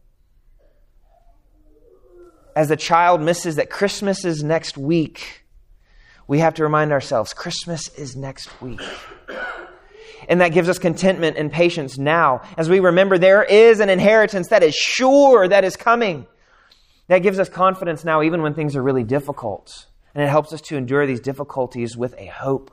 As 2.56 2.70
the 2.70 2.76
child 2.76 3.22
misses 3.22 3.58
that 3.58 3.70
Christmas 3.70 4.26
is 4.26 4.44
next 4.44 4.80
week, 4.80 5.44
we 6.28 6.40
have 6.40 6.56
to 6.56 6.64
remind 6.64 6.92
ourselves 6.92 7.34
Christmas 7.34 7.88
is 7.90 8.16
next 8.16 8.64
week. 8.64 8.82
And 10.28 10.42
that 10.42 10.50
gives 10.50 10.70
us 10.70 10.80
contentment 10.80 11.38
and 11.38 11.52
patience 11.52 11.98
now 11.98 12.42
as 12.58 12.70
we 12.70 12.80
remember 12.80 13.18
there 13.18 13.44
is 13.44 13.80
an 13.80 13.90
inheritance 13.90 14.50
that 14.50 14.64
is 14.64 14.76
sure 14.76 15.48
that 15.48 15.64
is 15.64 15.76
coming. 15.76 16.28
That 17.08 17.20
gives 17.20 17.40
us 17.40 17.50
confidence 17.50 18.04
now, 18.06 18.24
even 18.24 18.42
when 18.42 18.54
things 18.54 18.76
are 18.76 18.84
really 18.84 19.04
difficult. 19.04 19.88
And 20.16 20.24
it 20.24 20.28
helps 20.28 20.54
us 20.54 20.62
to 20.62 20.78
endure 20.78 21.06
these 21.06 21.20
difficulties 21.20 21.98
with 21.98 22.16
a 22.18 22.28
hope. 22.28 22.72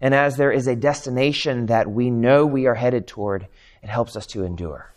And 0.00 0.14
as 0.14 0.36
there 0.36 0.52
is 0.52 0.66
a 0.66 0.76
destination 0.76 1.66
that 1.66 1.90
we 1.90 2.10
know 2.10 2.44
we 2.44 2.66
are 2.66 2.74
headed 2.74 3.06
toward, 3.06 3.46
it 3.82 3.88
helps 3.88 4.16
us 4.16 4.26
to 4.28 4.44
endure. 4.44 4.92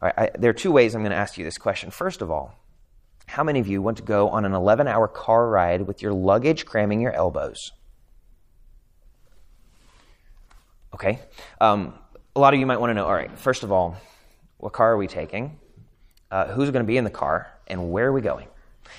All 0.00 0.10
right, 0.16 0.30
I, 0.34 0.38
there 0.38 0.50
are 0.50 0.54
two 0.54 0.70
ways 0.70 0.94
I'm 0.94 1.00
going 1.00 1.12
to 1.12 1.16
ask 1.16 1.38
you 1.38 1.44
this 1.44 1.56
question. 1.56 1.90
First 1.90 2.20
of 2.20 2.30
all, 2.30 2.54
how 3.26 3.42
many 3.42 3.58
of 3.58 3.66
you 3.66 3.80
want 3.80 3.96
to 3.96 4.02
go 4.02 4.28
on 4.28 4.44
an 4.44 4.52
11 4.52 4.86
hour 4.86 5.08
car 5.08 5.48
ride 5.48 5.82
with 5.82 6.02
your 6.02 6.12
luggage 6.12 6.66
cramming 6.66 7.00
your 7.00 7.12
elbows? 7.12 7.72
Okay. 10.94 11.18
Um, 11.60 11.92
a 12.36 12.40
lot 12.40 12.54
of 12.54 12.60
you 12.60 12.66
might 12.66 12.78
want 12.80 12.90
to 12.90 12.94
know 12.94 13.04
all 13.04 13.14
right, 13.14 13.36
first 13.36 13.64
of 13.64 13.72
all, 13.72 13.96
what 14.58 14.72
car 14.72 14.92
are 14.92 14.96
we 14.96 15.08
taking? 15.08 15.58
Uh, 16.30 16.46
who's 16.46 16.70
going 16.70 16.84
to 16.84 16.86
be 16.86 16.96
in 16.96 17.04
the 17.04 17.10
car? 17.10 17.52
And 17.66 17.90
where 17.90 18.06
are 18.06 18.12
we 18.12 18.20
going? 18.20 18.46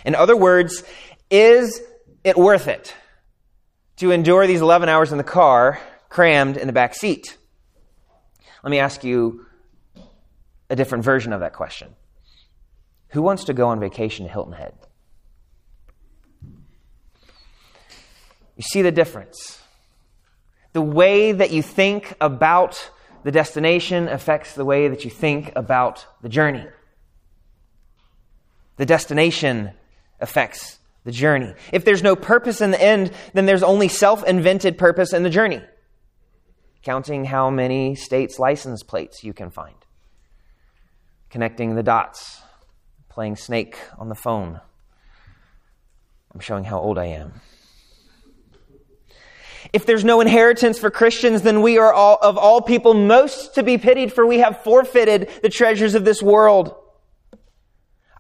In 0.06 0.14
other 0.14 0.36
words, 0.36 0.84
is 1.32 1.82
it 2.24 2.38
worth 2.38 2.68
it 2.68 2.94
to 3.98 4.12
endure 4.12 4.46
these 4.46 4.62
11 4.62 4.90
hours 4.90 5.14
in 5.14 5.18
the 5.18 5.24
car 5.24 5.80
crammed 6.10 6.58
in 6.58 6.68
the 6.68 6.74
back 6.74 6.96
seat? 6.96 7.38
Let 8.62 8.72
me 8.72 8.80
ask 8.80 9.04
you 9.04 9.46
a 10.70 10.75
different 10.75 11.06
version 11.06 11.32
of 11.32 11.40
that 11.40 11.54
question. 11.54 11.96
Who 13.10 13.22
wants 13.22 13.46
to 13.46 13.54
go 13.54 13.70
on 13.70 13.80
vacation 13.80 14.25
to 14.25 14.32
Hilton 14.32 14.54
Head? 14.54 14.74
You 18.58 18.64
see 18.64 18.82
the 18.82 18.92
difference. 18.92 19.62
The 20.75 20.82
way 20.82 21.32
that 21.32 21.51
you 21.51 21.62
think 21.62 22.17
about 22.20 22.91
the 23.24 23.32
destination 23.32 24.10
affects 24.10 24.55
the 24.55 24.65
way 24.65 24.89
that 24.89 25.05
you 25.05 25.10
think 25.10 25.53
about 25.55 26.05
the 26.22 26.27
journey. 26.27 26.65
The 28.75 28.86
destination 28.86 29.72
affects 30.20 30.79
the 31.05 31.13
journey. 31.13 31.53
If 31.72 31.86
there's 31.86 32.03
no 32.03 32.17
purpose 32.17 32.60
in 32.60 32.72
the 32.72 32.82
end, 32.82 33.13
then 33.34 33.46
there's 33.46 33.63
only 33.63 33.88
self 33.88 34.25
invented 34.25 34.77
purpose 34.77 35.13
in 35.13 35.24
the 35.24 35.29
journey. 35.29 35.62
Counting 36.84 37.24
how 37.24 37.50
many 37.50 37.96
states' 37.96 38.38
license 38.38 38.84
plates 38.84 39.24
you 39.24 39.32
can 39.32 39.51
find, 39.51 39.77
connecting 41.29 41.75
the 41.75 41.84
dots, 41.84 42.41
playing 43.08 43.38
snake 43.38 43.77
on 43.98 44.10
the 44.10 44.13
phone. 44.13 44.60
I'm 46.34 46.41
showing 46.41 46.65
how 46.65 46.82
old 46.82 46.98
I 46.98 47.05
am. 47.05 47.39
If 49.75 49.86
there's 49.86 50.05
no 50.05 50.22
inheritance 50.22 50.79
for 50.79 50.89
Christians, 50.89 51.41
then 51.41 51.62
we 51.62 51.77
are 51.77 51.94
all, 51.94 52.17
of 52.22 52.38
all 52.38 52.62
people 52.62 52.94
most 52.94 53.55
to 53.55 53.62
be 53.62 53.77
pitied, 53.77 54.13
for 54.13 54.25
we 54.25 54.38
have 54.38 54.63
forfeited 54.63 55.29
the 55.41 55.50
treasures 55.50 55.96
of 55.96 56.05
this 56.05 56.24
world. 56.24 56.74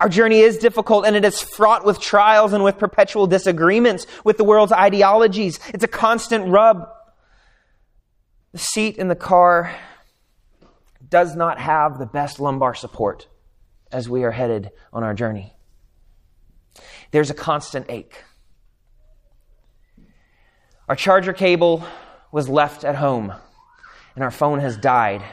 Our 0.01 0.09
journey 0.09 0.41
is 0.41 0.57
difficult 0.57 1.05
and 1.05 1.15
it 1.15 1.23
is 1.23 1.41
fraught 1.41 1.85
with 1.85 2.01
trials 2.01 2.51
and 2.51 2.61
with 2.61 2.77
perpetual 2.77 3.25
disagreements 3.25 4.05
with 4.25 4.35
the 4.35 4.43
world's 4.43 4.73
ideologies. 4.73 5.61
It's 5.73 5.85
a 5.85 5.87
constant 5.87 6.49
rub. 6.49 6.89
The 8.51 8.57
seat 8.57 8.97
in 8.97 9.07
the 9.07 9.15
car 9.15 9.73
does 11.07 11.37
not 11.37 11.57
have 11.57 11.99
the 11.99 12.05
best 12.05 12.41
lumbar 12.41 12.75
support 12.75 13.29
as 13.93 14.09
we 14.09 14.25
are 14.25 14.31
headed 14.31 14.71
on 14.91 15.05
our 15.05 15.13
journey. 15.13 15.53
There's 17.11 17.29
a 17.29 17.33
constant 17.33 17.85
ache. 17.87 18.24
Our 20.87 20.95
charger 20.95 21.33
cable 21.33 21.83
was 22.31 22.47
left 22.47 22.83
at 22.83 22.95
home, 22.95 23.33
and 24.13 24.23
our 24.23 24.29
phone 24.29 24.59
has 24.59 24.77
died, 24.77 25.23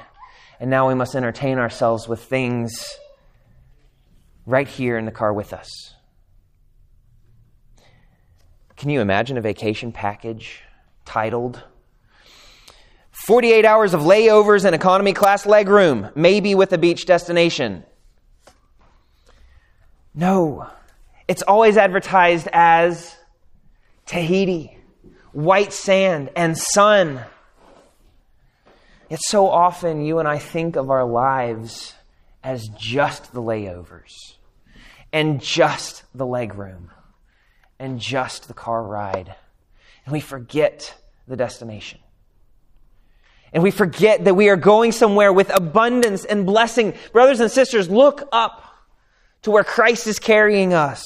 and 0.58 0.70
now 0.70 0.88
we 0.88 0.94
must 0.94 1.14
entertain 1.14 1.58
ourselves 1.58 2.08
with 2.08 2.24
things 2.24 2.96
right 4.46 4.66
here 4.66 4.96
in 4.96 5.04
the 5.04 5.10
car 5.10 5.32
with 5.32 5.52
us. 5.52 5.68
Can 8.76 8.88
you 8.88 9.00
imagine 9.00 9.36
a 9.36 9.42
vacation 9.42 9.92
package 9.92 10.62
titled 11.04 11.62
48 13.12 13.64
hours 13.64 13.94
of 13.94 14.00
layovers 14.00 14.64
and 14.64 14.74
economy 14.74 15.12
class 15.12 15.44
legroom, 15.44 16.16
maybe 16.16 16.54
with 16.54 16.72
a 16.72 16.78
beach 16.78 17.04
destination? 17.04 17.84
No. 20.14 20.66
It's 21.28 21.42
always 21.42 21.76
advertised 21.76 22.48
as 22.52 23.14
Tahiti, 24.06 24.78
white 25.32 25.72
sand, 25.72 26.30
and 26.36 26.56
sun. 26.56 27.20
Yet 29.08 29.20
so 29.22 29.48
often 29.48 30.04
you 30.04 30.18
and 30.18 30.28
I 30.28 30.38
think 30.38 30.76
of 30.76 30.90
our 30.90 31.04
lives 31.04 31.94
as 32.42 32.66
just 32.78 33.32
the 33.32 33.42
layovers, 33.42 34.12
and 35.12 35.40
just 35.40 36.04
the 36.14 36.26
legroom, 36.26 36.88
and 37.78 38.00
just 38.00 38.48
the 38.48 38.54
car 38.54 38.82
ride. 38.82 39.34
And 40.04 40.12
we 40.12 40.20
forget 40.20 40.94
the 41.28 41.36
destination. 41.36 42.00
And 43.52 43.62
we 43.62 43.70
forget 43.70 44.24
that 44.24 44.34
we 44.34 44.48
are 44.48 44.56
going 44.56 44.92
somewhere 44.92 45.32
with 45.32 45.50
abundance 45.54 46.24
and 46.24 46.46
blessing. 46.46 46.94
Brothers 47.12 47.40
and 47.40 47.50
sisters, 47.50 47.90
look 47.90 48.26
up 48.32 48.64
to 49.42 49.50
where 49.50 49.64
Christ 49.64 50.06
is 50.06 50.18
carrying 50.18 50.72
us. 50.72 51.04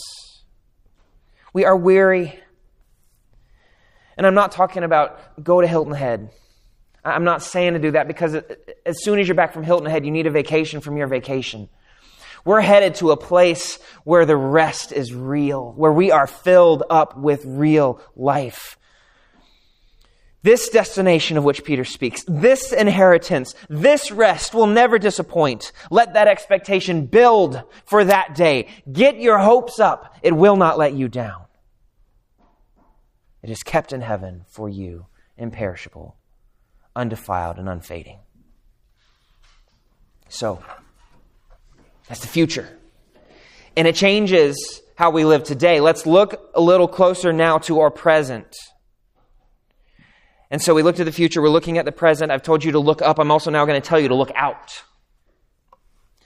We 1.52 1.64
are 1.64 1.76
weary. 1.76 2.38
And 4.16 4.26
I'm 4.26 4.35
not 4.35 4.52
talking 4.52 4.82
about 4.82 5.42
go 5.42 5.61
to 5.61 5.66
Hilton 5.66 5.94
Head. 5.94 6.30
I'm 7.04 7.25
not 7.25 7.42
saying 7.42 7.75
to 7.75 7.78
do 7.78 7.92
that 7.92 8.08
because 8.08 8.35
as 8.35 9.04
soon 9.04 9.18
as 9.18 9.28
you're 9.28 9.35
back 9.35 9.52
from 9.52 9.62
Hilton 9.62 9.88
Head, 9.88 10.04
you 10.04 10.11
need 10.11 10.26
a 10.26 10.30
vacation 10.30 10.80
from 10.80 10.96
your 10.96 11.06
vacation. 11.06 11.68
We're 12.44 12.61
headed 12.61 12.96
to 12.96 13.11
a 13.11 13.16
place 13.16 13.78
where 14.04 14.25
the 14.25 14.37
rest 14.37 14.92
is 14.92 15.12
real, 15.12 15.73
where 15.73 15.92
we 15.92 16.11
are 16.11 16.26
filled 16.26 16.85
up 16.88 17.16
with 17.18 17.44
real 17.44 18.00
life. 18.14 18.78
This 20.44 20.68
destination 20.68 21.37
of 21.37 21.42
which 21.42 21.64
Peter 21.64 21.85
speaks, 21.85 22.23
this 22.28 22.73
inheritance, 22.73 23.56
this 23.68 24.12
rest 24.12 24.54
will 24.54 24.68
never 24.68 24.96
disappoint. 24.96 25.73
Let 25.90 26.14
that 26.14 26.28
expectation 26.28 27.06
build 27.06 27.64
for 27.85 28.04
that 28.04 28.37
day. 28.37 28.68
Get 28.92 29.20
your 29.20 29.38
hopes 29.38 29.80
up. 29.80 30.16
It 30.23 30.37
will 30.37 30.54
not 30.54 30.78
let 30.78 30.92
you 30.92 31.08
down. 31.08 31.46
It 33.47 33.50
is 33.50 33.62
kept 33.62 33.93
in 33.93 34.00
heaven 34.00 34.45
for 34.49 34.69
you, 34.69 35.07
imperishable, 35.38 36.17
undefiled, 36.97 37.59
and 37.59 37.69
unfading. 37.69 38.19
So, 40.28 40.65
that's 42.09 42.23
the 42.23 42.26
future. 42.26 42.69
And 43.76 43.87
it 43.87 43.95
changes 43.95 44.82
how 44.97 45.11
we 45.11 45.25
live 45.25 45.45
today. 45.45 45.78
Let's 45.78 46.06
look 46.06 46.50
a 46.56 46.61
little 46.61 46.89
closer 46.89 47.32
now 47.32 47.59
to 47.59 47.78
our 47.78 47.91
present. 47.93 48.52
And 50.50 50.61
so 50.61 50.75
we 50.75 50.82
look 50.82 50.97
to 50.97 51.04
the 51.04 51.13
future, 51.13 51.41
we're 51.41 51.49
looking 51.49 51.78
at 51.78 51.85
the 51.85 51.93
present. 51.93 52.32
I've 52.32 52.43
told 52.43 52.65
you 52.65 52.73
to 52.73 52.80
look 52.80 53.00
up. 53.00 53.21
I'm 53.21 53.30
also 53.30 53.52
now 53.52 53.65
going 53.65 53.80
to 53.80 53.89
tell 53.89 54.00
you 54.00 54.09
to 54.09 54.17
look 54.17 54.32
out. 54.35 54.82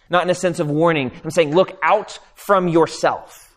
Not 0.09 0.23
in 0.23 0.31
a 0.31 0.35
sense 0.35 0.59
of 0.59 0.71
warning. 0.71 1.13
I'm 1.23 1.31
saying 1.31 1.55
look 1.55 1.79
out 1.83 2.19
from 2.35 2.67
yourself. 2.67 3.50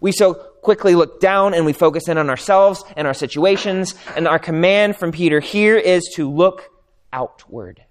We 0.00 0.12
so 0.12 0.34
quickly 0.34 0.94
look 0.94 1.20
down 1.20 1.54
and 1.54 1.64
we 1.64 1.72
focus 1.72 2.08
in 2.08 2.18
on 2.18 2.28
ourselves 2.28 2.84
and 2.96 3.06
our 3.06 3.14
situations. 3.14 3.94
And 4.16 4.26
our 4.28 4.38
command 4.38 4.96
from 4.96 5.12
Peter 5.12 5.40
here 5.40 5.76
is 5.76 6.10
to 6.16 6.30
look 6.30 6.68
outward. 7.12 7.82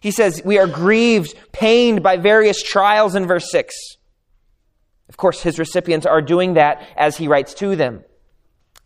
He 0.00 0.10
says, 0.10 0.42
We 0.44 0.58
are 0.58 0.66
grieved, 0.66 1.34
pained 1.52 2.02
by 2.02 2.16
various 2.16 2.62
trials 2.62 3.14
in 3.14 3.26
verse 3.26 3.50
6. 3.50 3.74
Of 5.08 5.16
course, 5.16 5.42
his 5.42 5.58
recipients 5.58 6.06
are 6.06 6.22
doing 6.22 6.54
that 6.54 6.86
as 6.96 7.16
he 7.16 7.28
writes 7.28 7.54
to 7.54 7.76
them. 7.76 8.04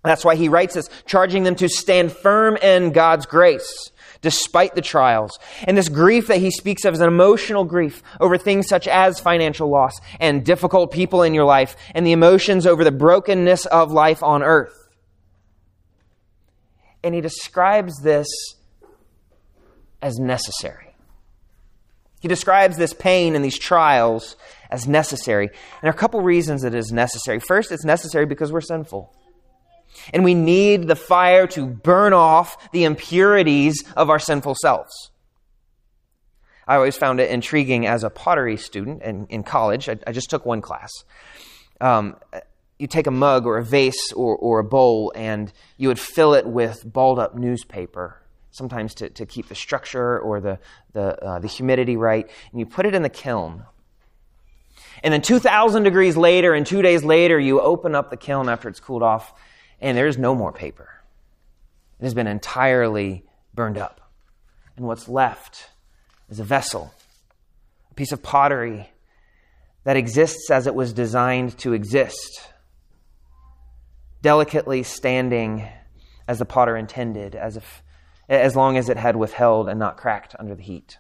That's 0.04 0.24
why 0.24 0.37
he 0.37 0.48
writes 0.48 0.74
this, 0.74 0.88
charging 1.04 1.42
them 1.42 1.56
to 1.56 1.68
stand 1.68 2.12
firm 2.12 2.56
in 2.56 2.92
God's 2.92 3.26
grace 3.26 3.90
despite 4.26 4.74
the 4.74 4.82
trials. 4.82 5.38
And 5.68 5.78
this 5.78 5.88
grief 5.88 6.26
that 6.26 6.38
he 6.38 6.50
speaks 6.50 6.84
of 6.84 6.94
is 6.94 7.00
an 7.00 7.06
emotional 7.06 7.62
grief 7.62 8.02
over 8.18 8.36
things 8.36 8.66
such 8.66 8.88
as 8.88 9.20
financial 9.20 9.68
loss 9.68 9.92
and 10.18 10.44
difficult 10.44 10.90
people 10.90 11.22
in 11.22 11.32
your 11.32 11.44
life 11.44 11.76
and 11.94 12.04
the 12.04 12.10
emotions 12.10 12.66
over 12.66 12.82
the 12.82 12.90
brokenness 12.90 13.66
of 13.66 13.92
life 13.92 14.24
on 14.24 14.42
earth. 14.42 14.88
And 17.04 17.14
he 17.14 17.20
describes 17.20 18.02
this 18.02 18.26
as 20.02 20.18
necessary. 20.18 20.96
He 22.20 22.26
describes 22.26 22.76
this 22.76 22.94
pain 22.94 23.36
and 23.36 23.44
these 23.44 23.56
trials 23.56 24.34
as 24.72 24.88
necessary. 24.88 25.46
And 25.46 25.82
there 25.82 25.92
are 25.92 25.94
a 25.94 25.96
couple 25.96 26.20
reasons 26.20 26.64
it 26.64 26.74
is 26.74 26.90
necessary. 26.90 27.38
First, 27.38 27.70
it's 27.70 27.84
necessary 27.84 28.26
because 28.26 28.50
we're 28.50 28.60
sinful. 28.60 29.14
And 30.12 30.24
we 30.24 30.35
need 30.35 30.88
the 30.88 30.96
fire 30.96 31.46
to 31.48 31.66
burn 31.66 32.12
off 32.12 32.70
the 32.72 32.85
impurities 32.85 33.85
of 33.96 34.11
our 34.11 34.18
sinful 34.18 34.56
selves. 34.61 35.11
I 36.66 36.74
always 36.76 36.96
found 36.96 37.20
it 37.20 37.30
intriguing 37.30 37.87
as 37.87 38.02
a 38.02 38.11
pottery 38.11 38.56
student 38.56 39.02
in, 39.02 39.26
in 39.26 39.42
college. 39.42 39.88
I, 39.88 39.98
I 40.06 40.12
just 40.12 40.30
took 40.30 40.44
one 40.44 40.61
class. 40.61 40.90
Um, 41.80 42.16
you 42.78 42.87
take 42.87 43.06
a 43.06 43.12
mug 43.12 43.46
or 43.46 43.59
a 43.59 43.64
vase 43.64 44.12
or, 44.12 44.37
or 44.37 44.59
a 44.59 44.64
bowl 44.64 45.12
and 45.14 45.52
you 45.76 45.88
would 45.88 45.98
fill 45.98 46.35
it 46.35 46.46
with 46.46 46.82
balled 46.85 47.18
up 47.18 47.35
newspaper, 47.35 48.20
sometimes 48.50 48.94
to, 48.94 49.11
to 49.11 49.26
keep 49.26 49.48
the 49.48 49.54
structure 49.54 50.18
or 50.18 50.40
the, 50.40 50.59
the, 50.92 51.24
uh, 51.24 51.38
the 51.38 51.48
humidity 51.48 51.96
right, 51.96 52.28
and 52.50 52.61
you 52.61 52.66
put 52.66 52.85
it 52.85 52.94
in 52.94 53.02
the 53.02 53.09
kiln. 53.09 53.64
And 55.02 55.12
then 55.12 55.22
2,000 55.22 55.85
degrees 55.85 56.16
later 56.16 56.52
and 56.52 56.66
two 56.66 56.82
days 56.82 57.04
later, 57.04 57.38
you 57.38 57.61
open 57.61 57.94
up 57.94 58.11
the 58.11 58.16
kiln 58.16 58.48
after 58.48 58.68
it's 58.68 58.80
cooled 58.80 59.02
off 59.02 59.32
and 59.80 59.96
there's 59.96 60.18
no 60.18 60.34
more 60.34 60.52
paper. 60.52 60.88
It 62.00 62.04
has 62.04 62.14
been 62.14 62.26
entirely 62.26 63.24
burned 63.54 63.78
up. 63.78 64.00
And 64.76 64.86
what's 64.86 65.08
left 65.08 65.70
is 66.28 66.40
a 66.40 66.44
vessel, 66.44 66.92
a 67.90 67.94
piece 67.94 68.12
of 68.12 68.22
pottery 68.22 68.90
that 69.84 69.96
exists 69.96 70.50
as 70.50 70.66
it 70.66 70.74
was 70.74 70.92
designed 70.92 71.56
to 71.58 71.72
exist, 71.72 72.48
delicately 74.20 74.82
standing 74.82 75.66
as 76.28 76.38
the 76.38 76.44
potter 76.44 76.76
intended, 76.76 77.34
as 77.34 77.56
if 77.56 77.82
as 78.28 78.56
long 78.56 78.76
as 78.76 78.88
it 78.88 78.96
had 78.96 79.14
withheld 79.14 79.68
and 79.68 79.78
not 79.78 79.96
cracked 79.96 80.34
under 80.38 80.54
the 80.54 80.62
heat. 80.62 80.98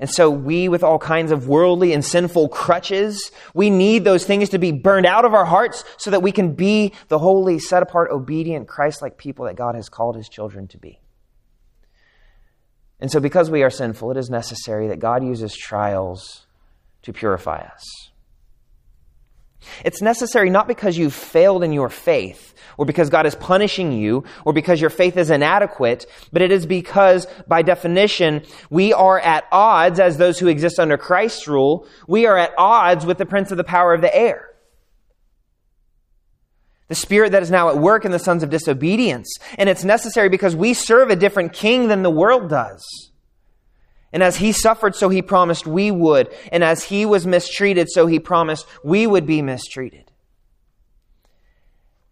And 0.00 0.08
so 0.08 0.30
we, 0.30 0.70
with 0.70 0.82
all 0.82 0.98
kinds 0.98 1.30
of 1.30 1.46
worldly 1.46 1.92
and 1.92 2.02
sinful 2.02 2.48
crutches, 2.48 3.30
we 3.52 3.68
need 3.68 4.02
those 4.02 4.24
things 4.24 4.48
to 4.48 4.58
be 4.58 4.72
burned 4.72 5.04
out 5.04 5.26
of 5.26 5.34
our 5.34 5.44
hearts 5.44 5.84
so 5.98 6.10
that 6.10 6.22
we 6.22 6.32
can 6.32 6.54
be 6.54 6.94
the 7.08 7.18
holy, 7.18 7.58
set 7.58 7.82
apart, 7.82 8.10
obedient, 8.10 8.66
Christ 8.66 9.02
like 9.02 9.18
people 9.18 9.44
that 9.44 9.56
God 9.56 9.74
has 9.74 9.90
called 9.90 10.16
his 10.16 10.26
children 10.26 10.66
to 10.68 10.78
be. 10.78 11.00
And 12.98 13.10
so, 13.12 13.20
because 13.20 13.50
we 13.50 13.62
are 13.62 13.68
sinful, 13.68 14.10
it 14.10 14.16
is 14.16 14.30
necessary 14.30 14.88
that 14.88 15.00
God 15.00 15.22
uses 15.22 15.54
trials 15.54 16.46
to 17.02 17.12
purify 17.12 17.60
us. 17.60 18.09
It's 19.84 20.02
necessary 20.02 20.50
not 20.50 20.68
because 20.68 20.96
you've 20.96 21.14
failed 21.14 21.62
in 21.62 21.72
your 21.72 21.88
faith, 21.88 22.54
or 22.76 22.86
because 22.86 23.10
God 23.10 23.26
is 23.26 23.34
punishing 23.34 23.92
you, 23.92 24.24
or 24.44 24.52
because 24.52 24.80
your 24.80 24.90
faith 24.90 25.16
is 25.16 25.30
inadequate, 25.30 26.06
but 26.32 26.42
it 26.42 26.50
is 26.50 26.66
because, 26.66 27.26
by 27.46 27.62
definition, 27.62 28.42
we 28.70 28.92
are 28.92 29.20
at 29.20 29.44
odds, 29.52 30.00
as 30.00 30.16
those 30.16 30.38
who 30.38 30.48
exist 30.48 30.78
under 30.78 30.96
Christ's 30.96 31.46
rule, 31.46 31.86
we 32.06 32.26
are 32.26 32.38
at 32.38 32.52
odds 32.56 33.04
with 33.04 33.18
the 33.18 33.26
prince 33.26 33.50
of 33.50 33.56
the 33.56 33.64
power 33.64 33.92
of 33.92 34.00
the 34.00 34.14
air. 34.14 34.46
The 36.88 36.94
spirit 36.96 37.32
that 37.32 37.42
is 37.42 37.52
now 37.52 37.68
at 37.68 37.78
work 37.78 38.04
in 38.04 38.10
the 38.10 38.18
sons 38.18 38.42
of 38.42 38.50
disobedience. 38.50 39.38
And 39.56 39.68
it's 39.68 39.84
necessary 39.84 40.28
because 40.28 40.56
we 40.56 40.74
serve 40.74 41.08
a 41.10 41.16
different 41.16 41.52
king 41.52 41.86
than 41.86 42.02
the 42.02 42.10
world 42.10 42.48
does. 42.50 43.09
And 44.12 44.22
as 44.22 44.36
he 44.36 44.52
suffered, 44.52 44.94
so 44.94 45.08
he 45.08 45.22
promised 45.22 45.66
we 45.66 45.90
would. 45.90 46.34
And 46.50 46.64
as 46.64 46.84
he 46.84 47.06
was 47.06 47.26
mistreated, 47.26 47.88
so 47.90 48.06
he 48.06 48.18
promised 48.18 48.66
we 48.82 49.06
would 49.06 49.26
be 49.26 49.40
mistreated. 49.40 50.10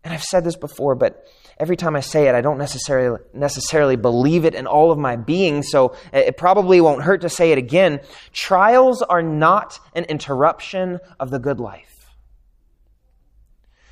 And 0.04 0.14
I've 0.14 0.22
said 0.22 0.44
this 0.44 0.56
before, 0.56 0.94
but 0.94 1.26
every 1.58 1.76
time 1.76 1.96
I 1.96 2.00
say 2.00 2.28
it, 2.28 2.34
I 2.34 2.40
don't 2.40 2.58
necessarily, 2.58 3.18
necessarily 3.34 3.96
believe 3.96 4.44
it 4.44 4.54
in 4.54 4.66
all 4.66 4.92
of 4.92 4.98
my 4.98 5.16
being, 5.16 5.62
so 5.62 5.96
it 6.12 6.36
probably 6.36 6.80
won't 6.80 7.02
hurt 7.02 7.22
to 7.22 7.28
say 7.28 7.50
it 7.52 7.58
again. 7.58 8.00
Trials 8.32 9.02
are 9.02 9.22
not 9.22 9.78
an 9.94 10.04
interruption 10.04 11.00
of 11.18 11.30
the 11.30 11.38
good 11.38 11.58
life. 11.58 12.10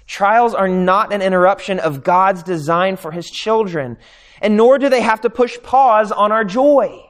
Trials 0.06 0.54
are 0.54 0.68
not 0.68 1.12
an 1.12 1.20
interruption 1.20 1.80
of 1.80 2.04
God's 2.04 2.44
design 2.44 2.96
for 2.96 3.10
His 3.10 3.28
children, 3.28 3.98
and 4.40 4.56
nor 4.56 4.78
do 4.78 4.88
they 4.88 5.00
have 5.00 5.22
to 5.22 5.30
push 5.30 5.58
pause 5.62 6.12
on 6.12 6.30
our 6.30 6.44
joy. 6.44 7.05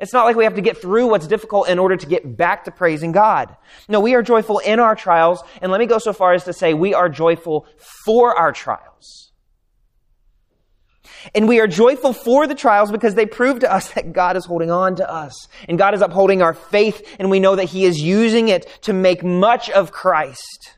It's 0.00 0.12
not 0.12 0.24
like 0.24 0.36
we 0.36 0.44
have 0.44 0.56
to 0.56 0.60
get 0.60 0.80
through 0.80 1.06
what's 1.06 1.26
difficult 1.26 1.68
in 1.68 1.78
order 1.78 1.96
to 1.96 2.06
get 2.06 2.36
back 2.36 2.64
to 2.64 2.70
praising 2.70 3.12
God. 3.12 3.56
No, 3.88 4.00
we 4.00 4.14
are 4.14 4.22
joyful 4.22 4.58
in 4.58 4.80
our 4.80 4.96
trials, 4.96 5.42
and 5.62 5.70
let 5.70 5.78
me 5.78 5.86
go 5.86 5.98
so 5.98 6.12
far 6.12 6.32
as 6.32 6.44
to 6.44 6.52
say 6.52 6.74
we 6.74 6.94
are 6.94 7.08
joyful 7.08 7.66
for 8.04 8.36
our 8.36 8.52
trials. 8.52 9.32
And 11.34 11.48
we 11.48 11.60
are 11.60 11.66
joyful 11.66 12.12
for 12.12 12.46
the 12.46 12.54
trials 12.54 12.90
because 12.90 13.14
they 13.14 13.24
prove 13.24 13.60
to 13.60 13.72
us 13.72 13.88
that 13.94 14.12
God 14.12 14.36
is 14.36 14.44
holding 14.44 14.70
on 14.70 14.96
to 14.96 15.10
us. 15.10 15.48
And 15.68 15.78
God 15.78 15.94
is 15.94 16.02
upholding 16.02 16.42
our 16.42 16.54
faith, 16.54 17.16
and 17.18 17.30
we 17.30 17.40
know 17.40 17.56
that 17.56 17.64
He 17.64 17.84
is 17.84 18.00
using 18.00 18.48
it 18.48 18.66
to 18.82 18.92
make 18.92 19.22
much 19.22 19.70
of 19.70 19.92
Christ. 19.92 20.74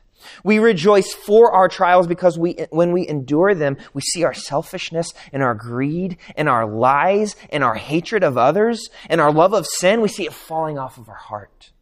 We 0.47 0.59
rejoice 0.59 1.13
for 1.13 1.51
our 1.51 1.67
trials 1.67 2.07
because 2.07 2.39
we, 2.39 2.53
when 2.69 2.93
we 2.93 3.05
endure 3.05 3.53
them, 3.53 3.75
we 3.93 3.99
see 3.99 4.23
our 4.23 4.33
selfishness 4.33 5.13
and 5.33 5.43
our 5.43 5.53
greed 5.53 6.15
and 6.37 6.47
our 6.47 6.65
lies 6.65 7.35
and 7.49 7.65
our 7.65 7.75
hatred 7.75 8.23
of 8.23 8.37
others 8.37 8.89
and 9.09 9.19
our 9.19 9.29
love 9.29 9.53
of 9.53 9.67
sin. 9.67 9.99
We 9.99 10.07
see 10.07 10.25
it 10.25 10.31
falling 10.31 10.79
off 10.79 10.97
of 10.97 11.09
our 11.09 11.15
heart. 11.15 11.73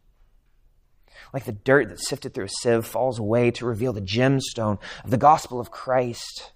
Like 1.32 1.44
the 1.44 1.52
dirt 1.52 1.90
that's 1.90 2.08
sifted 2.08 2.34
through 2.34 2.46
a 2.46 2.48
sieve 2.48 2.84
falls 2.84 3.20
away 3.20 3.52
to 3.52 3.66
reveal 3.66 3.92
the 3.92 4.00
gemstone 4.00 4.80
of 5.04 5.12
the 5.12 5.16
gospel 5.16 5.60
of 5.60 5.70
Christ. 5.70 6.50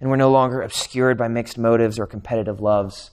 And 0.00 0.10
we're 0.10 0.16
no 0.16 0.32
longer 0.32 0.62
obscured 0.62 1.16
by 1.16 1.28
mixed 1.28 1.58
motives 1.58 1.96
or 1.96 2.08
competitive 2.08 2.60
loves. 2.60 3.12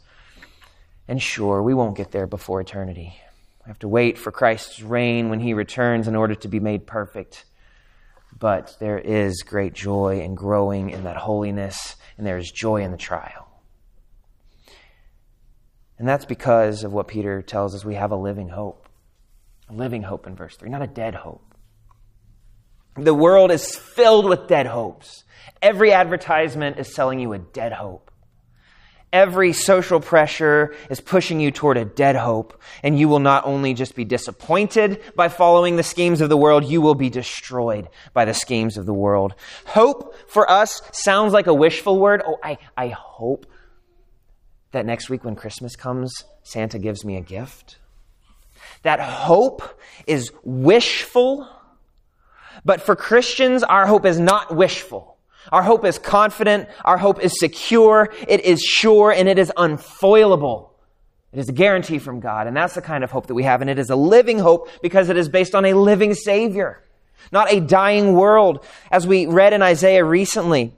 And 1.08 1.22
sure, 1.22 1.62
we 1.62 1.76
won't 1.76 1.98
get 1.98 2.10
there 2.10 2.26
before 2.26 2.62
eternity. 2.62 3.22
We 3.68 3.72
have 3.72 3.80
to 3.80 3.90
wait 3.90 4.18
for 4.18 4.32
Christ's 4.32 4.82
reign 4.82 5.28
when 5.28 5.42
he 5.42 5.54
returns 5.54 6.08
in 6.08 6.16
order 6.16 6.36
to 6.36 6.48
be 6.48 6.62
made 6.62 6.88
perfect. 6.88 7.44
But 8.40 8.78
there 8.80 8.98
is 8.98 9.44
great 9.44 9.74
joy 9.74 10.22
in 10.22 10.36
growing 10.36 10.90
in 10.92 11.04
that 11.04 11.18
holiness, 11.18 11.98
and 12.18 12.26
there 12.26 12.38
is 12.38 12.50
joy 12.50 12.84
in 12.84 12.92
the 12.92 12.98
trial. 12.98 13.50
And 16.00 16.08
that's 16.08 16.24
because 16.24 16.86
of 16.86 16.94
what 16.94 17.10
Peter 17.10 17.42
tells 17.42 17.76
us 17.76 17.84
we 17.84 17.96
have 17.96 18.12
a 18.12 18.16
living 18.16 18.48
hope. 18.48 18.88
A 19.70 19.74
living 19.74 20.04
hope 20.04 20.28
in 20.28 20.36
verse 20.38 20.56
3, 20.56 20.70
not 20.70 20.82
a 20.82 20.88
dead 20.88 21.14
hope. 21.14 21.54
The 22.96 23.14
world 23.14 23.52
is 23.52 23.76
filled 23.76 24.30
with 24.30 24.48
dead 24.48 24.68
hopes. 24.68 25.26
Every 25.62 25.92
advertisement 25.92 26.80
is 26.80 26.96
selling 26.96 27.20
you 27.20 27.34
a 27.34 27.40
dead 27.40 27.74
hope. 27.74 28.12
Every 29.14 29.54
social 29.54 30.02
pressure 30.02 30.76
is 30.90 31.00
pushing 31.00 31.40
you 31.40 31.50
toward 31.50 31.78
a 31.78 31.86
dead 31.86 32.18
hope, 32.18 32.62
and 32.84 33.00
you 33.00 33.08
will 33.08 33.20
not 33.20 33.46
only 33.46 33.74
just 33.74 33.96
be 33.96 34.04
disappointed 34.04 35.02
by 35.16 35.30
following 35.30 35.78
the 35.78 35.84
schemes 35.84 36.20
of 36.20 36.28
the 36.28 36.36
world, 36.36 36.66
you 36.66 36.82
will 36.82 36.96
be 36.96 37.10
destroyed 37.10 37.88
by 38.14 38.26
the 38.26 38.34
schemes 38.34 38.78
of 38.78 38.86
the 38.86 38.94
world. 38.94 39.34
Hope 39.66 40.14
for 40.28 40.50
us 40.52 40.82
sounds 40.92 41.32
like 41.32 41.48
a 41.48 41.54
wishful 41.54 41.98
word. 41.98 42.22
Oh, 42.26 42.38
I, 42.44 42.58
I 42.76 42.90
hope 42.90 43.46
that 44.72 44.86
next 44.86 45.10
week 45.10 45.24
when 45.24 45.36
Christmas 45.36 45.78
comes, 45.78 46.14
Santa 46.44 46.78
gives 46.78 47.06
me 47.06 47.16
a 47.16 47.22
gift. 47.22 47.80
That 48.82 49.00
hope 49.00 49.80
is 50.06 50.32
wishful, 50.44 51.48
but 52.66 52.82
for 52.82 52.96
Christians, 52.96 53.64
our 53.64 53.88
hope 53.88 54.06
is 54.06 54.20
not 54.20 54.54
wishful. 54.54 55.17
Our 55.52 55.64
hope 55.64 55.86
is 55.86 55.98
confident. 56.00 56.70
Our 56.84 56.98
hope 56.98 57.20
is 57.22 57.40
secure. 57.40 58.14
It 58.28 58.42
is 58.42 58.62
sure 58.62 59.12
and 59.12 59.28
it 59.30 59.40
is 59.40 59.52
unfoilable. 59.56 60.72
It 61.32 61.40
is 61.40 61.50
a 61.50 61.54
guarantee 61.54 62.00
from 62.00 62.20
God. 62.20 62.48
And 62.48 62.56
that's 62.56 62.76
the 62.76 62.82
kind 62.82 63.04
of 63.04 63.12
hope 63.12 63.28
that 63.28 63.34
we 63.34 63.44
have. 63.44 63.62
And 63.62 63.70
it 63.70 63.80
is 63.80 63.90
a 63.90 63.96
living 63.96 64.40
hope 64.40 64.70
because 64.82 65.10
it 65.10 65.18
is 65.18 65.30
based 65.30 65.56
on 65.56 65.66
a 65.66 65.74
living 65.74 66.14
Savior, 66.14 66.84
not 67.32 67.52
a 67.52 67.60
dying 67.60 68.14
world. 68.14 68.66
As 68.92 69.06
we 69.06 69.26
read 69.26 69.54
in 69.54 69.62
Isaiah 69.62 70.06
recently, 70.06 70.74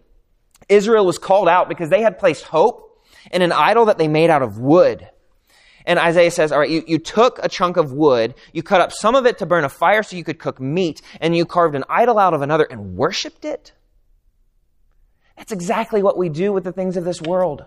Israel 0.67 1.05
was 1.05 1.17
called 1.17 1.47
out 1.47 1.69
because 1.69 1.89
they 1.89 2.01
had 2.01 2.19
placed 2.19 2.43
hope 2.43 3.03
in 3.31 3.41
an 3.41 3.51
idol 3.51 3.85
that 3.85 3.97
they 3.97 4.07
made 4.07 4.29
out 4.29 4.41
of 4.41 4.57
wood. 4.57 5.07
And 5.85 5.97
Isaiah 5.97 6.29
says, 6.29 6.51
all 6.51 6.59
right, 6.59 6.69
you, 6.69 6.83
you 6.85 6.99
took 6.99 7.39
a 7.41 7.49
chunk 7.49 7.77
of 7.77 7.91
wood, 7.91 8.35
you 8.53 8.61
cut 8.61 8.81
up 8.81 8.91
some 8.91 9.15
of 9.15 9.25
it 9.25 9.39
to 9.39 9.45
burn 9.45 9.63
a 9.63 9.69
fire 9.69 10.03
so 10.03 10.15
you 10.15 10.23
could 10.23 10.37
cook 10.37 10.59
meat, 10.59 11.01
and 11.19 11.35
you 11.35 11.45
carved 11.45 11.73
an 11.75 11.83
idol 11.89 12.19
out 12.19 12.33
of 12.33 12.41
another 12.41 12.65
and 12.65 12.95
worshiped 12.95 13.45
it? 13.45 13.71
That's 15.39 15.53
exactly 15.53 16.03
what 16.03 16.17
we 16.17 16.27
do 16.27 16.51
with 16.51 16.65
the 16.65 16.73
things 16.73 16.97
of 16.97 17.05
this 17.05 17.21
world. 17.21 17.63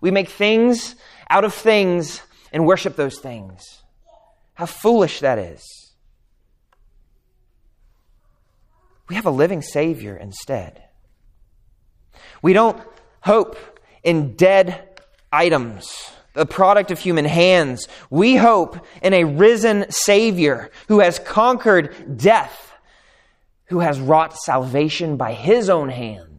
We 0.00 0.10
make 0.10 0.30
things 0.30 0.96
out 1.28 1.44
of 1.44 1.52
things 1.52 2.22
and 2.52 2.66
worship 2.66 2.96
those 2.96 3.18
things. 3.18 3.82
How 4.54 4.64
foolish 4.64 5.20
that 5.20 5.38
is. 5.38 5.92
We 9.10 9.14
have 9.14 9.26
a 9.26 9.30
living 9.30 9.60
Savior 9.60 10.16
instead. 10.16 10.84
We 12.40 12.54
don't 12.54 12.82
hope 13.20 13.58
in 14.02 14.34
dead 14.34 14.98
items, 15.30 16.10
the 16.32 16.46
product 16.46 16.90
of 16.90 16.98
human 16.98 17.26
hands. 17.26 17.88
We 18.08 18.36
hope 18.36 18.78
in 19.02 19.12
a 19.12 19.24
risen 19.24 19.84
Savior 19.90 20.70
who 20.88 21.00
has 21.00 21.18
conquered 21.18 22.16
death, 22.16 22.72
who 23.66 23.80
has 23.80 24.00
wrought 24.00 24.34
salvation 24.38 25.18
by 25.18 25.34
His 25.34 25.68
own 25.68 25.90
hands 25.90 26.35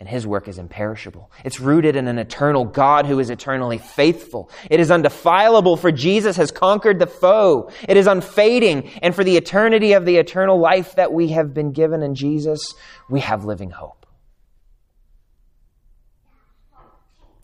and 0.00 0.08
his 0.08 0.26
work 0.26 0.46
is 0.46 0.58
imperishable. 0.58 1.30
It's 1.44 1.58
rooted 1.58 1.96
in 1.96 2.06
an 2.06 2.18
eternal 2.18 2.64
God 2.64 3.06
who 3.06 3.18
is 3.18 3.30
eternally 3.30 3.78
faithful. 3.78 4.50
It 4.70 4.78
is 4.78 4.90
undefilable, 4.90 5.76
for 5.76 5.90
Jesus 5.90 6.36
has 6.36 6.52
conquered 6.52 7.00
the 7.00 7.06
foe. 7.06 7.70
It 7.88 7.96
is 7.96 8.06
unfading, 8.06 8.90
and 9.02 9.14
for 9.14 9.24
the 9.24 9.36
eternity 9.36 9.94
of 9.94 10.04
the 10.04 10.16
eternal 10.16 10.58
life 10.58 10.94
that 10.94 11.12
we 11.12 11.28
have 11.28 11.52
been 11.52 11.72
given 11.72 12.02
in 12.02 12.14
Jesus, 12.14 12.74
we 13.10 13.20
have 13.20 13.44
living 13.44 13.70
hope. 13.70 14.06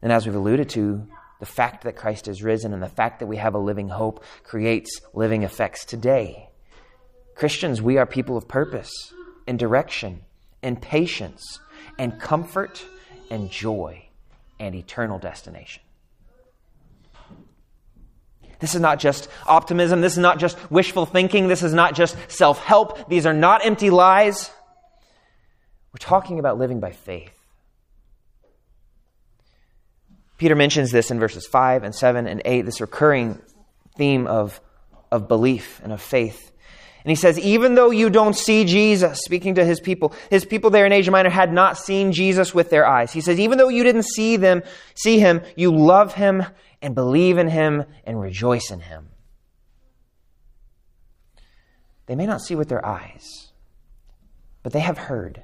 And 0.01 0.13
as 0.13 0.27
we've 0.27 0.37
alluded 0.37 0.69
to, 0.71 1.09
the 1.41 1.47
fact 1.47 1.85
that 1.85 1.97
Christ 1.97 2.29
is 2.29 2.43
risen 2.43 2.73
and 2.73 2.83
the 2.83 2.89
fact 2.89 3.19
that 3.19 3.27
we 3.27 3.39
have 3.39 3.55
a 3.55 3.59
living 3.59 3.89
hope 3.89 4.23
creates 4.45 5.01
living 5.13 5.43
effects 5.43 5.85
today. 5.85 6.51
Christians, 7.35 7.83
we 7.83 7.99
are 7.99 8.07
people 8.07 8.37
of 8.37 8.47
purpose 8.47 9.13
and 9.47 9.59
direction 9.59 10.23
and 10.63 10.81
patience 10.81 11.59
and 11.99 12.19
comfort 12.21 12.85
and 13.31 13.51
joy 13.51 14.07
and 14.59 14.75
eternal 14.75 15.19
destination. 15.19 15.83
This 18.61 18.75
is 18.75 18.81
not 18.81 18.99
just 18.99 19.29
optimism. 19.47 20.01
This 20.01 20.13
is 20.13 20.19
not 20.19 20.39
just 20.39 20.59
wishful 20.71 21.07
thinking. 21.07 21.49
This 21.49 21.63
is 21.63 21.75
not 21.75 21.95
just 21.95 22.17
self 22.29 22.63
help. 22.65 23.09
These 23.09 23.27
are 23.27 23.35
not 23.35 23.65
empty 23.65 23.91
lies. 23.91 24.51
We're 25.93 25.99
talking 25.99 26.39
about 26.39 26.59
living 26.59 26.81
by 26.81 26.93
faith. 26.93 27.35
Peter 30.39 30.57
mentions 30.57 30.91
this 30.91 31.11
in 31.11 31.21
verses 31.21 31.47
5 31.47 31.85
and 31.85 31.95
7 31.95 32.27
and 32.27 32.43
8, 32.45 32.63
this 32.63 32.81
recurring 32.81 33.41
theme 33.97 34.27
of, 34.27 34.61
of 35.13 35.29
belief 35.29 35.81
and 35.85 35.93
of 35.93 36.03
faith. 36.03 36.51
And 37.05 37.11
he 37.11 37.17
says, 37.17 37.39
even 37.39 37.75
though 37.75 37.91
you 37.91 38.09
don't 38.09 38.35
see 38.35 38.65
Jesus, 38.65 39.21
speaking 39.21 39.57
to 39.57 39.65
his 39.65 39.79
people, 39.79 40.15
his 40.31 40.47
people 40.47 40.71
there 40.71 40.87
in 40.87 40.93
Asia 40.93 41.11
Minor 41.11 41.29
had 41.29 41.53
not 41.53 41.77
seen 41.77 42.13
Jesus 42.13 42.55
with 42.55 42.71
their 42.71 42.87
eyes. 42.87 43.13
He 43.13 43.21
says, 43.21 43.39
even 43.39 43.59
though 43.59 43.69
you 43.69 43.83
didn't 43.83 44.05
see 44.05 44.39
them, 44.39 44.63
see 44.95 45.19
him, 45.19 45.43
you 45.55 45.71
love 45.71 46.15
him 46.15 46.45
and 46.81 46.95
believe 46.95 47.37
in 47.37 47.49
him 47.49 47.85
and 48.05 48.19
rejoice 48.19 48.71
in 48.71 48.81
him. 48.81 49.11
They 52.07 52.15
may 52.15 52.25
not 52.25 52.41
see 52.41 52.55
with 52.55 52.71
their 52.71 52.85
eyes, 52.85 53.53
but 54.63 54.73
they 54.73 54.81
have 54.81 54.97
heard, 54.97 55.43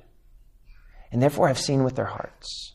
and 1.13 1.23
therefore 1.23 1.49
have 1.49 1.59
seen 1.59 1.85
with 1.85 1.95
their 1.95 2.07
hearts. 2.07 2.75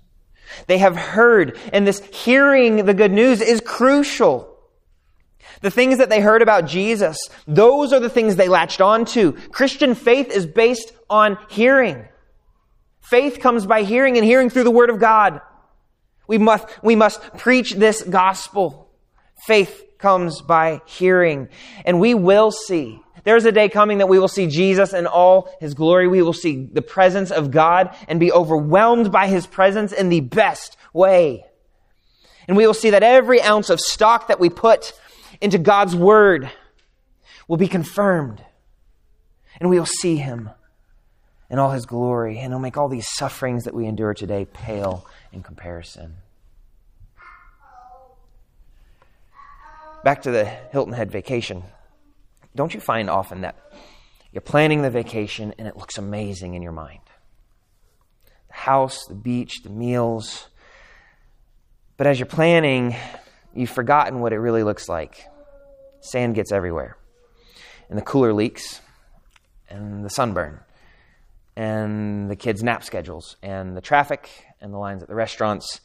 They 0.68 0.78
have 0.78 0.96
heard, 0.96 1.58
and 1.74 1.88
this 1.88 2.06
hearing 2.06 2.86
the 2.86 2.94
good 2.94 3.12
news 3.12 3.42
is 3.42 3.62
crucial. 3.62 4.55
The 5.66 5.72
things 5.72 5.98
that 5.98 6.10
they 6.10 6.22
heard 6.22 6.44
about 6.44 6.68
Jesus, 6.68 7.18
those 7.48 7.92
are 7.92 8.00
the 8.00 8.08
things 8.08 8.36
they 8.36 8.48
latched 8.48 8.82
onto. 8.82 9.32
Christian 9.50 9.96
faith 9.96 10.30
is 10.30 10.46
based 10.46 10.94
on 11.10 11.40
hearing. 11.50 12.06
Faith 13.02 13.40
comes 13.40 13.66
by 13.66 13.82
hearing 13.82 14.16
and 14.16 14.24
hearing 14.24 14.52
through 14.52 14.66
the 14.66 14.70
Word 14.70 14.92
of 14.92 15.00
God. 15.00 15.42
We 16.28 16.38
must, 16.38 16.68
we 16.84 16.96
must 16.96 17.20
preach 17.38 17.72
this 17.74 18.04
gospel. 18.04 18.92
Faith 19.48 19.84
comes 19.98 20.40
by 20.40 20.82
hearing. 20.86 21.50
And 21.84 22.00
we 22.00 22.14
will 22.14 22.52
see. 22.52 23.02
There's 23.24 23.46
a 23.46 23.52
day 23.52 23.68
coming 23.68 23.98
that 23.98 24.08
we 24.08 24.20
will 24.20 24.28
see 24.28 24.46
Jesus 24.46 24.94
in 24.94 25.08
all 25.08 25.50
His 25.60 25.74
glory. 25.74 26.08
We 26.08 26.22
will 26.22 26.32
see 26.32 26.70
the 26.72 26.84
presence 26.84 27.32
of 27.32 27.50
God 27.50 27.96
and 28.08 28.20
be 28.20 28.32
overwhelmed 28.32 29.12
by 29.12 29.26
His 29.26 29.48
presence 29.48 29.94
in 29.94 30.10
the 30.10 30.22
best 30.22 30.78
way. 30.94 31.44
And 32.48 32.56
we 32.56 32.68
will 32.68 32.76
see 32.76 32.92
that 32.92 33.02
every 33.02 33.42
ounce 33.42 33.72
of 33.72 33.80
stock 33.80 34.28
that 34.28 34.40
we 34.40 34.52
put 34.52 34.94
into 35.46 35.58
God's 35.58 35.96
Word 35.96 36.52
will 37.48 37.58
be 37.58 37.68
confirmed. 37.68 38.44
And 39.60 39.70
we 39.70 39.80
will 39.80 39.86
see 39.86 40.18
Him 40.18 40.50
in 41.50 41.60
all 41.60 41.72
his 41.72 41.86
glory, 41.86 42.40
and 42.40 42.52
he'll 42.52 42.60
make 42.60 42.78
all 42.78 42.90
these 42.90 43.08
sufferings 43.14 43.66
that 43.66 43.74
we 43.74 43.86
endure 43.86 44.14
today 44.14 44.46
pale 44.46 45.06
in 45.32 45.44
comparison. 45.44 46.16
Back 50.04 50.24
to 50.24 50.32
the 50.32 50.46
Hilton 50.46 50.94
Head 50.94 51.12
vacation. 51.12 51.64
Don't 52.56 52.74
you 52.74 52.80
find 52.80 53.10
often 53.10 53.42
that 53.42 53.56
you're 54.32 54.42
planning 54.42 54.82
the 54.82 54.90
vacation 54.90 55.54
and 55.58 55.68
it 55.68 55.78
looks 55.78 55.98
amazing 55.98 56.54
in 56.54 56.62
your 56.62 56.72
mind? 56.72 57.02
The 58.48 58.54
house, 58.54 59.06
the 59.06 59.16
beach, 59.16 59.62
the 59.64 59.70
meals. 59.70 60.48
But 61.98 62.08
as 62.08 62.20
you're 62.20 62.28
planning, 62.28 62.96
you've 63.54 63.72
forgotten 63.72 64.20
what 64.20 64.32
it 64.34 64.38
really 64.38 64.64
looks 64.64 64.88
like. 64.88 65.26
Sand 66.06 66.36
gets 66.36 66.52
everywhere, 66.52 66.98
and 67.90 67.98
the 67.98 68.04
cooler 68.04 68.34
leaks, 68.34 68.82
and 69.70 70.06
the 70.06 70.10
sunburn, 70.10 70.60
and 71.56 72.30
the 72.30 72.36
kids' 72.36 72.64
nap 72.64 72.84
schedules, 72.84 73.38
and 73.42 73.76
the 73.76 73.82
traffic, 73.82 74.30
and 74.62 74.74
the 74.74 74.78
lines 74.78 75.02
at 75.02 75.10
the 75.10 75.16
restaurants, 75.16 75.82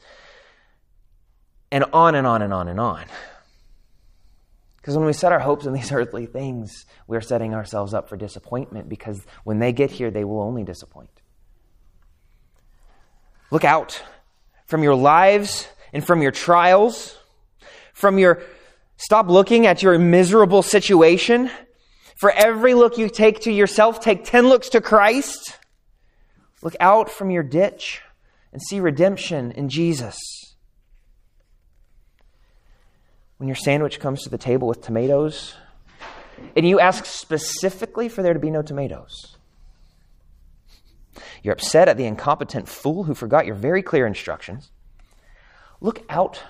and 1.72 1.84
on 1.92 2.14
and 2.14 2.26
on 2.26 2.42
and 2.42 2.52
on 2.52 2.68
and 2.68 2.80
on. 2.80 3.04
Because 4.76 4.96
when 4.96 5.06
we 5.06 5.12
set 5.12 5.32
our 5.32 5.38
hopes 5.38 5.66
on 5.66 5.72
these 5.72 5.92
earthly 5.92 6.26
things, 6.26 6.86
we're 7.06 7.20
setting 7.20 7.54
ourselves 7.54 7.94
up 7.94 8.08
for 8.08 8.16
disappointment 8.16 8.88
because 8.88 9.24
when 9.44 9.58
they 9.58 9.72
get 9.72 9.90
here, 9.90 10.10
they 10.10 10.24
will 10.24 10.40
only 10.40 10.64
disappoint. 10.64 11.10
Look 13.50 13.64
out 13.64 14.02
from 14.66 14.82
your 14.82 14.94
lives 14.94 15.66
and 15.92 16.04
from 16.04 16.22
your 16.22 16.30
trials, 16.30 17.18
from 17.92 18.18
your 18.18 18.42
stop 19.00 19.28
looking 19.28 19.66
at 19.66 19.82
your 19.82 19.98
miserable 19.98 20.62
situation. 20.62 21.50
For 22.16 22.30
every 22.30 22.74
look 22.74 22.98
you 22.98 23.08
take 23.08 23.40
to 23.40 23.52
yourself, 23.52 24.00
take 24.00 24.24
10 24.24 24.48
looks 24.48 24.68
to 24.70 24.80
Christ. 24.80 25.58
Look 26.62 26.76
out 26.78 27.10
from 27.10 27.30
your 27.30 27.42
ditch 27.42 28.02
and 28.52 28.60
see 28.60 28.78
redemption 28.78 29.52
in 29.52 29.70
Jesus. 29.70 30.18
When 33.38 33.48
your 33.48 33.56
sandwich 33.56 34.00
comes 34.00 34.22
to 34.22 34.28
the 34.28 34.36
table 34.36 34.68
with 34.68 34.82
tomatoes, 34.82 35.54
and 36.54 36.68
you 36.68 36.78
ask 36.78 37.06
specifically 37.06 38.10
for 38.10 38.22
there 38.22 38.34
to 38.34 38.38
be 38.38 38.50
no 38.50 38.60
tomatoes, 38.60 39.38
you're 41.42 41.54
upset 41.54 41.88
at 41.88 41.96
the 41.96 42.04
incompetent 42.04 42.68
fool 42.68 43.04
who 43.04 43.14
forgot 43.14 43.46
your 43.46 43.54
very 43.54 43.82
clear 43.82 44.06
instructions. 44.06 44.70
Look 45.80 46.04
out 46.10 46.42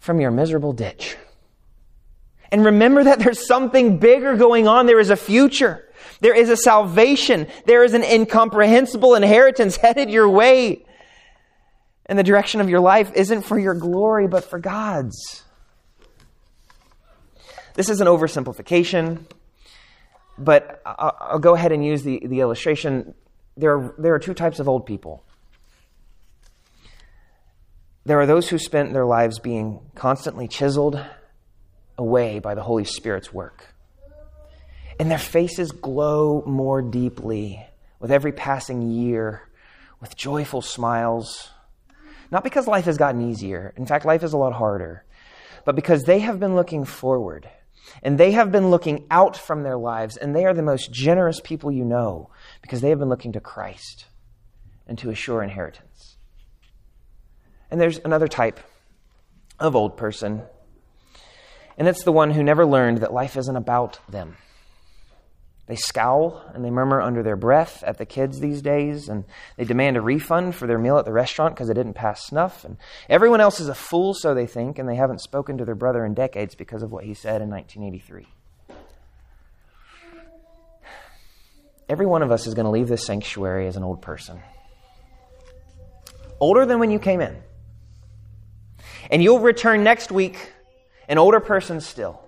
from 0.00 0.20
your 0.20 0.32
miserable 0.32 0.72
ditch. 0.72 1.16
And 2.54 2.64
remember 2.64 3.02
that 3.02 3.18
there's 3.18 3.48
something 3.48 3.98
bigger 3.98 4.36
going 4.36 4.68
on. 4.68 4.86
There 4.86 5.00
is 5.00 5.10
a 5.10 5.16
future. 5.16 5.84
There 6.20 6.36
is 6.36 6.50
a 6.50 6.56
salvation. 6.56 7.48
There 7.66 7.82
is 7.82 7.94
an 7.94 8.04
incomprehensible 8.04 9.16
inheritance 9.16 9.76
headed 9.82 10.08
your 10.08 10.28
way. 10.28 10.86
And 12.06 12.16
the 12.16 12.22
direction 12.22 12.60
of 12.60 12.68
your 12.68 12.78
life 12.78 13.10
isn't 13.16 13.42
for 13.42 13.58
your 13.58 13.74
glory, 13.74 14.28
but 14.28 14.44
for 14.44 14.60
God's. 14.60 15.42
This 17.74 17.88
is 17.88 18.00
an 18.00 18.06
oversimplification, 18.06 19.24
but 20.38 20.80
I'll 20.86 21.40
go 21.40 21.56
ahead 21.56 21.72
and 21.72 21.84
use 21.84 22.04
the, 22.04 22.24
the 22.24 22.38
illustration. 22.38 23.14
There 23.56 23.76
are, 23.76 23.94
there 23.98 24.14
are 24.14 24.20
two 24.20 24.32
types 24.32 24.60
of 24.60 24.68
old 24.68 24.86
people. 24.86 25.24
There 28.04 28.20
are 28.20 28.26
those 28.26 28.48
who 28.48 28.58
spent 28.58 28.92
their 28.92 29.06
lives 29.06 29.40
being 29.40 29.80
constantly 29.96 30.46
chiseled 30.46 31.04
away 31.98 32.38
by 32.38 32.54
the 32.54 32.62
Holy 32.62 32.84
Spirit's 32.84 33.32
work. 33.32 33.66
And 34.98 35.10
their 35.10 35.18
faces 35.18 35.72
glow 35.72 36.42
more 36.46 36.82
deeply 36.82 37.64
with 37.98 38.12
every 38.12 38.32
passing 38.32 38.90
year 38.90 39.42
with 40.00 40.16
joyful 40.16 40.62
smiles. 40.62 41.50
Not 42.30 42.44
because 42.44 42.66
life 42.66 42.84
has 42.84 42.98
gotten 42.98 43.30
easier, 43.30 43.72
in 43.76 43.86
fact, 43.86 44.04
life 44.04 44.22
is 44.22 44.32
a 44.32 44.38
lot 44.38 44.52
harder, 44.52 45.04
but 45.64 45.74
because 45.76 46.02
they 46.02 46.20
have 46.20 46.38
been 46.38 46.54
looking 46.54 46.84
forward 46.84 47.48
and 48.02 48.18
they 48.18 48.32
have 48.32 48.50
been 48.50 48.70
looking 48.70 49.06
out 49.10 49.36
from 49.36 49.62
their 49.62 49.76
lives, 49.76 50.16
and 50.16 50.34
they 50.34 50.44
are 50.44 50.54
the 50.54 50.62
most 50.62 50.92
generous 50.92 51.40
people 51.42 51.70
you 51.70 51.84
know 51.84 52.30
because 52.62 52.80
they 52.80 52.90
have 52.90 52.98
been 52.98 53.08
looking 53.08 53.32
to 53.32 53.40
Christ 53.40 54.06
and 54.86 54.98
to 54.98 55.10
a 55.10 55.14
sure 55.14 55.42
inheritance. 55.42 56.16
And 57.70 57.80
there's 57.80 58.00
another 58.04 58.28
type 58.28 58.60
of 59.58 59.76
old 59.76 59.96
person, 59.96 60.42
and 61.76 61.88
it's 61.88 62.04
the 62.04 62.12
one 62.12 62.30
who 62.30 62.42
never 62.42 62.64
learned 62.64 62.98
that 62.98 63.12
life 63.12 63.36
isn't 63.36 63.56
about 63.56 63.98
them. 64.08 64.36
They 65.66 65.76
scowl 65.76 66.44
and 66.52 66.62
they 66.62 66.70
murmur 66.70 67.00
under 67.00 67.22
their 67.22 67.36
breath 67.36 67.82
at 67.86 67.96
the 67.96 68.04
kids 68.04 68.38
these 68.38 68.60
days, 68.60 69.08
and 69.08 69.24
they 69.56 69.64
demand 69.64 69.96
a 69.96 70.02
refund 70.02 70.54
for 70.54 70.66
their 70.66 70.78
meal 70.78 70.98
at 70.98 71.06
the 71.06 71.12
restaurant 71.12 71.54
because 71.54 71.70
it 71.70 71.74
didn't 71.74 71.94
pass 71.94 72.26
snuff. 72.26 72.64
And 72.64 72.76
everyone 73.08 73.40
else 73.40 73.60
is 73.60 73.68
a 73.68 73.74
fool, 73.74 74.12
so 74.12 74.34
they 74.34 74.46
think, 74.46 74.78
and 74.78 74.86
they 74.86 74.96
haven't 74.96 75.22
spoken 75.22 75.56
to 75.58 75.64
their 75.64 75.74
brother 75.74 76.04
in 76.04 76.12
decades 76.12 76.54
because 76.54 76.82
of 76.82 76.92
what 76.92 77.04
he 77.04 77.14
said 77.14 77.40
in 77.40 77.48
1983. 77.48 78.26
Every 81.88 82.06
one 82.06 82.22
of 82.22 82.30
us 82.30 82.46
is 82.46 82.54
going 82.54 82.64
to 82.64 82.70
leave 82.70 82.88
this 82.88 83.06
sanctuary 83.06 83.66
as 83.66 83.76
an 83.76 83.84
old 83.84 84.02
person. 84.02 84.40
Older 86.40 86.66
than 86.66 86.78
when 86.78 86.90
you 86.90 86.98
came 86.98 87.20
in. 87.20 87.42
And 89.10 89.22
you'll 89.22 89.40
return 89.40 89.82
next 89.84 90.10
week 90.10 90.53
an 91.08 91.18
older 91.18 91.40
person 91.40 91.80
still. 91.80 92.20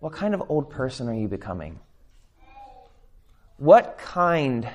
What 0.00 0.12
kind 0.12 0.34
of 0.34 0.42
old 0.48 0.70
person 0.70 1.08
are 1.08 1.14
you 1.14 1.28
becoming? 1.28 1.80
What 3.58 3.98
kind 3.98 4.68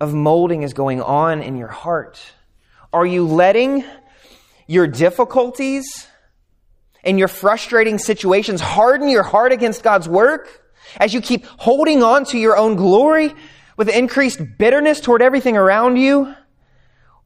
of 0.00 0.14
molding 0.14 0.62
is 0.62 0.74
going 0.74 1.00
on 1.00 1.42
in 1.42 1.56
your 1.56 1.68
heart? 1.68 2.20
Are 2.92 3.06
you 3.06 3.26
letting 3.26 3.84
your 4.66 4.86
difficulties 4.86 6.06
and 7.02 7.18
your 7.18 7.28
frustrating 7.28 7.98
situations 7.98 8.60
harden 8.60 9.08
your 9.08 9.22
heart 9.22 9.52
against 9.52 9.82
God's 9.82 10.08
work 10.08 10.48
as 10.96 11.14
you 11.14 11.20
keep 11.20 11.44
holding 11.46 12.02
on 12.02 12.24
to 12.26 12.38
your 12.38 12.56
own 12.56 12.76
glory 12.76 13.32
with 13.76 13.88
increased 13.88 14.40
bitterness 14.58 15.00
toward 15.00 15.22
everything 15.22 15.56
around 15.56 15.96
you? 15.96 16.34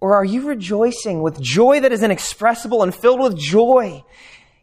Or 0.00 0.14
are 0.14 0.24
you 0.24 0.48
rejoicing 0.48 1.22
with 1.22 1.40
joy 1.40 1.80
that 1.80 1.92
is 1.92 2.02
inexpressible 2.02 2.82
and 2.82 2.94
filled 2.94 3.20
with 3.20 3.36
joy, 3.36 4.04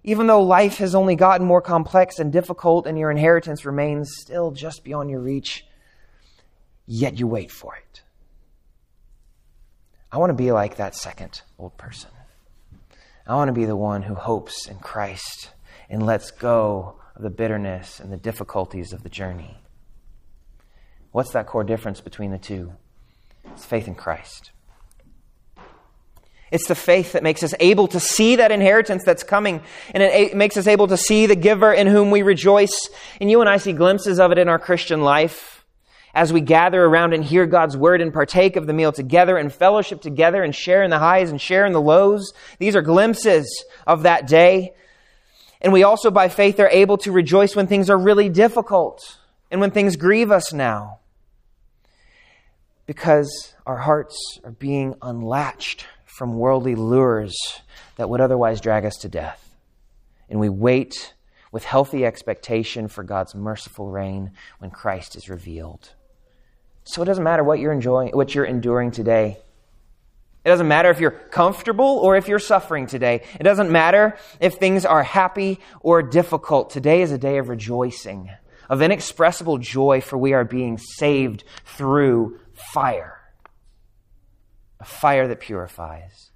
even 0.04 0.28
though 0.28 0.42
life 0.42 0.78
has 0.78 0.96
only 0.96 1.16
gotten 1.16 1.46
more 1.46 1.62
complex 1.62 2.20
and 2.20 2.32
difficult 2.32 2.88
and 2.88 2.98
your 2.98 3.12
inheritance 3.12 3.66
remains 3.66 4.12
still 4.18 4.52
just 4.52 4.84
beyond 4.84 5.10
your 5.10 5.20
reach? 5.20 5.66
yet 6.92 7.18
you 7.18 7.26
wait 7.26 7.50
for 7.50 7.76
it. 7.76 8.02
I 10.12 10.18
want 10.18 10.30
to 10.30 10.36
be 10.36 10.52
like 10.52 10.76
that 10.76 10.94
second 10.94 11.42
old 11.58 11.78
person. 11.78 12.12
I 13.26 13.36
want 13.36 13.48
to 13.48 13.54
be 13.54 13.64
the 13.64 13.78
one 13.78 14.02
who 14.02 14.16
hopes 14.16 14.68
in 14.68 14.80
Christ 14.80 15.52
and 15.90 16.06
lets 16.06 16.32
go 16.32 16.96
of 17.16 17.22
the 17.22 17.30
bitterness 17.30 18.02
and 18.02 18.12
the 18.12 18.18
difficulties 18.18 18.92
of 18.92 19.04
the 19.04 19.10
journey. 19.10 19.58
What's 21.12 21.32
that 21.32 21.48
core 21.48 21.64
difference 21.64 22.02
between 22.02 22.32
the 22.32 22.38
two? 22.38 22.74
It's 23.46 23.64
faith 23.64 23.88
in 23.88 23.96
Christ. 23.96 24.52
It's 26.52 26.68
the 26.68 26.76
faith 26.76 27.14
that 27.14 27.24
makes 27.24 27.44
us 27.44 27.54
able 27.62 27.88
to 27.88 28.00
see 28.00 28.36
that 28.36 28.52
inheritance 28.52 29.04
that's 29.06 29.24
coming, 29.24 29.62
and 29.94 30.04
it 30.04 30.36
makes 30.36 30.58
us 30.58 30.68
able 30.68 30.88
to 30.88 30.98
see 30.98 31.26
the 31.26 31.36
giver 31.36 31.72
in 31.72 31.88
whom 31.88 32.12
we 32.12 32.24
rejoice. 32.24 32.90
And 33.22 33.32
you 33.32 33.40
and 33.40 33.50
I 33.50 33.58
see 33.58 33.72
glimpses 33.72 34.20
of 34.20 34.32
it 34.34 34.38
in 34.38 34.50
our 34.50 34.60
Christian 34.60 35.02
life 35.02 35.64
as 36.14 36.34
we 36.34 36.42
gather 36.42 36.84
around 36.84 37.14
and 37.14 37.24
hear 37.24 37.46
God's 37.46 37.78
word 37.78 38.02
and 38.02 38.14
partake 38.14 38.58
of 38.58 38.68
the 38.68 38.74
meal 38.74 38.92
together 38.92 39.38
and 39.38 39.52
fellowship 39.52 40.02
together 40.02 40.44
and 40.44 40.54
share 40.54 40.84
in 40.84 40.90
the 40.90 41.00
highs 41.00 41.32
and 41.32 41.40
share 41.40 41.66
in 41.66 41.72
the 41.72 41.82
lows. 41.82 42.34
These 42.60 42.76
are 42.76 42.82
glimpses 42.82 43.64
of 43.88 44.04
that 44.04 44.28
day. 44.28 44.74
And 45.62 45.72
we 45.72 45.84
also, 45.84 46.12
by 46.12 46.28
faith, 46.28 46.60
are 46.60 46.68
able 46.68 46.98
to 47.00 47.14
rejoice 47.14 47.56
when 47.56 47.68
things 47.68 47.90
are 47.90 47.98
really 47.98 48.28
difficult 48.28 49.20
and 49.50 49.62
when 49.62 49.72
things 49.72 49.96
grieve 49.96 50.32
us 50.32 50.52
now. 50.52 51.00
Because 52.88 53.54
our 53.66 53.78
hearts 53.78 54.18
are 54.44 54.52
being 54.52 54.96
unlatched 55.02 55.86
from 56.22 56.38
worldly 56.38 56.76
lures 56.76 57.36
that 57.96 58.08
would 58.08 58.22
otherwise 58.22 58.62
drag 58.62 58.86
us 58.86 58.96
to 58.98 59.10
death. 59.10 59.56
And 60.30 60.40
we 60.40 60.50
wait 60.50 61.16
with 61.52 61.64
healthy 61.64 62.06
expectation 62.06 62.88
for 62.90 63.04
God's 63.04 63.34
merciful 63.34 63.88
reign 63.88 64.30
when 64.60 64.70
Christ 64.70 65.16
is 65.16 65.30
revealed. 65.30 65.96
So 66.84 67.02
it 67.02 67.06
doesn't 67.06 67.24
matter 67.24 67.44
what 67.44 67.58
you're 67.58 67.74
enjoying, 67.74 68.12
what 68.12 68.36
you're 68.36 68.46
enduring 68.46 68.92
today. 68.92 69.40
It 70.46 70.50
doesn't 70.50 70.68
matter 70.68 70.92
if 70.92 71.00
you're 71.00 71.10
comfortable 71.10 71.98
or 71.98 72.16
if 72.16 72.28
you're 72.28 72.38
suffering 72.38 72.86
today. 72.86 73.24
It 73.40 73.44
doesn't 73.44 73.72
matter 73.72 74.16
if 74.40 74.54
things 74.54 74.86
are 74.86 75.02
happy 75.02 75.60
or 75.80 76.04
difficult. 76.04 76.70
Today 76.70 77.02
is 77.02 77.12
a 77.12 77.18
day 77.18 77.40
of 77.40 77.50
rejoicing, 77.50 78.30
of 78.70 78.84
inexpressible 78.84 79.58
joy, 79.58 80.02
for 80.02 80.20
we 80.20 80.34
are 80.34 80.46
being 80.46 80.78
saved 80.78 81.46
through 81.66 82.40
fire. 82.54 83.21
A 84.82 84.86
fire 84.86 85.28
that 85.28 85.40
purifies. 85.40 86.32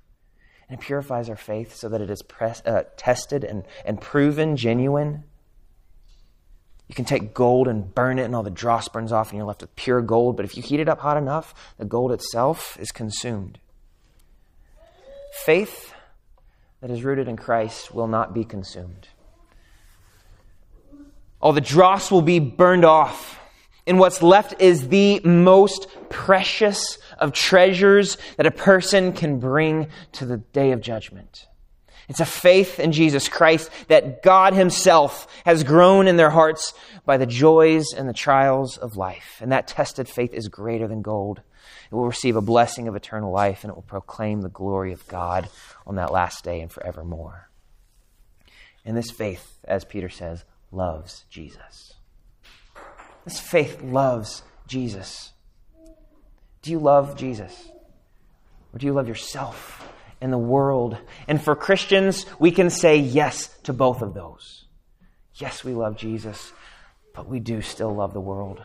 And 0.69 0.79
it 0.79 0.83
purifies 0.83 1.29
our 1.29 1.35
faith 1.35 1.75
so 1.75 1.89
that 1.89 2.01
it 2.01 2.09
is 2.09 2.21
press, 2.21 2.61
uh, 2.65 2.83
tested 2.95 3.43
and, 3.43 3.65
and 3.83 3.99
proven 3.99 4.55
genuine. 4.55 5.23
You 6.87 6.95
can 6.95 7.05
take 7.05 7.33
gold 7.33 7.67
and 7.67 7.93
burn 7.93 8.19
it, 8.19 8.23
and 8.23 8.35
all 8.35 8.43
the 8.43 8.51
dross 8.51 8.87
burns 8.87 9.11
off, 9.11 9.29
and 9.31 9.37
you're 9.37 9.47
left 9.47 9.61
with 9.61 9.75
pure 9.75 10.01
gold. 10.01 10.37
But 10.37 10.45
if 10.45 10.55
you 10.55 10.63
heat 10.63 10.79
it 10.79 10.87
up 10.87 10.99
hot 10.99 11.17
enough, 11.17 11.73
the 11.77 11.85
gold 11.85 12.11
itself 12.11 12.77
is 12.79 12.91
consumed. 12.91 13.57
Faith 15.43 15.93
that 16.81 16.91
is 16.91 17.03
rooted 17.03 17.27
in 17.27 17.37
Christ 17.37 17.93
will 17.93 18.07
not 18.07 18.33
be 18.33 18.43
consumed. 18.43 19.07
All 21.41 21.53
the 21.53 21.61
dross 21.61 22.11
will 22.11 22.21
be 22.21 22.39
burned 22.39 22.85
off. 22.85 23.39
And 23.87 23.99
what's 23.99 24.23
left 24.23 24.59
is 24.59 24.87
the 24.87 25.19
most 25.21 25.87
precious 26.09 26.97
of 27.19 27.33
treasures 27.33 28.17
that 28.37 28.47
a 28.47 28.51
person 28.51 29.13
can 29.13 29.39
bring 29.39 29.87
to 30.13 30.25
the 30.25 30.37
day 30.37 30.71
of 30.71 30.81
judgment. 30.81 31.47
It's 32.07 32.19
a 32.19 32.25
faith 32.25 32.79
in 32.79 32.91
Jesus 32.91 33.27
Christ 33.27 33.69
that 33.87 34.21
God 34.21 34.53
Himself 34.53 35.27
has 35.43 35.63
grown 35.63 36.07
in 36.07 36.17
their 36.17 36.29
hearts 36.29 36.73
by 37.05 37.17
the 37.17 37.25
joys 37.25 37.93
and 37.93 38.07
the 38.07 38.13
trials 38.13 38.77
of 38.77 38.95
life. 38.95 39.39
And 39.41 39.51
that 39.51 39.67
tested 39.67 40.07
faith 40.07 40.33
is 40.33 40.47
greater 40.47 40.87
than 40.87 41.01
gold. 41.01 41.41
It 41.91 41.95
will 41.95 42.05
receive 42.05 42.35
a 42.35 42.41
blessing 42.41 42.87
of 42.87 42.95
eternal 42.95 43.31
life 43.31 43.63
and 43.63 43.71
it 43.71 43.75
will 43.75 43.83
proclaim 43.83 44.41
the 44.41 44.49
glory 44.49 44.93
of 44.93 45.07
God 45.07 45.49
on 45.87 45.95
that 45.95 46.11
last 46.11 46.43
day 46.43 46.61
and 46.61 46.71
forevermore. 46.71 47.49
And 48.83 48.95
this 48.95 49.09
faith, 49.09 49.59
as 49.63 49.83
Peter 49.83 50.09
says, 50.09 50.45
loves 50.71 51.25
Jesus. 51.29 51.94
This 53.25 53.39
faith 53.39 53.81
loves 53.81 54.43
Jesus. 54.67 55.33
Do 56.61 56.71
you 56.71 56.79
love 56.79 57.17
Jesus? 57.17 57.69
Or 58.73 58.79
do 58.79 58.85
you 58.85 58.93
love 58.93 59.07
yourself 59.07 59.87
and 60.21 60.31
the 60.31 60.37
world? 60.37 60.97
And 61.27 61.41
for 61.41 61.55
Christians, 61.55 62.25
we 62.39 62.51
can 62.51 62.69
say 62.69 62.97
yes 62.97 63.47
to 63.63 63.73
both 63.73 64.01
of 64.01 64.13
those. 64.13 64.65
Yes, 65.35 65.63
we 65.63 65.73
love 65.73 65.97
Jesus, 65.97 66.53
but 67.13 67.27
we 67.27 67.39
do 67.39 67.61
still 67.61 67.93
love 67.93 68.13
the 68.13 68.21
world. 68.21 68.63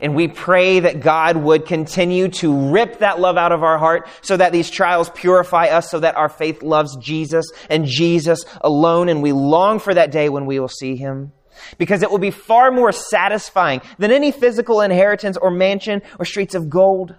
And 0.00 0.14
we 0.14 0.28
pray 0.28 0.80
that 0.80 1.00
God 1.00 1.36
would 1.36 1.66
continue 1.66 2.28
to 2.28 2.70
rip 2.70 3.00
that 3.00 3.20
love 3.20 3.36
out 3.36 3.52
of 3.52 3.62
our 3.62 3.78
heart 3.78 4.08
so 4.22 4.36
that 4.36 4.52
these 4.52 4.70
trials 4.70 5.10
purify 5.10 5.66
us, 5.66 5.90
so 5.90 6.00
that 6.00 6.16
our 6.16 6.30
faith 6.30 6.62
loves 6.62 6.96
Jesus 6.96 7.46
and 7.68 7.84
Jesus 7.84 8.44
alone. 8.62 9.08
And 9.08 9.22
we 9.22 9.32
long 9.32 9.78
for 9.78 9.92
that 9.92 10.10
day 10.10 10.28
when 10.28 10.46
we 10.46 10.58
will 10.58 10.68
see 10.68 10.96
him. 10.96 11.32
Because 11.78 12.02
it 12.02 12.10
will 12.10 12.18
be 12.18 12.30
far 12.30 12.70
more 12.70 12.92
satisfying 12.92 13.80
than 13.98 14.10
any 14.10 14.32
physical 14.32 14.80
inheritance 14.80 15.36
or 15.36 15.50
mansion 15.50 16.02
or 16.18 16.24
streets 16.24 16.54
of 16.54 16.70
gold. 16.70 17.14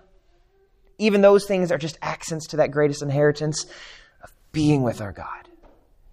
Even 0.98 1.22
those 1.22 1.46
things 1.46 1.72
are 1.72 1.78
just 1.78 1.98
accents 2.02 2.48
to 2.48 2.58
that 2.58 2.72
greatest 2.72 3.02
inheritance 3.02 3.66
of 4.24 4.32
being 4.52 4.84
with 4.84 5.02
our 5.02 5.12
God 5.12 5.50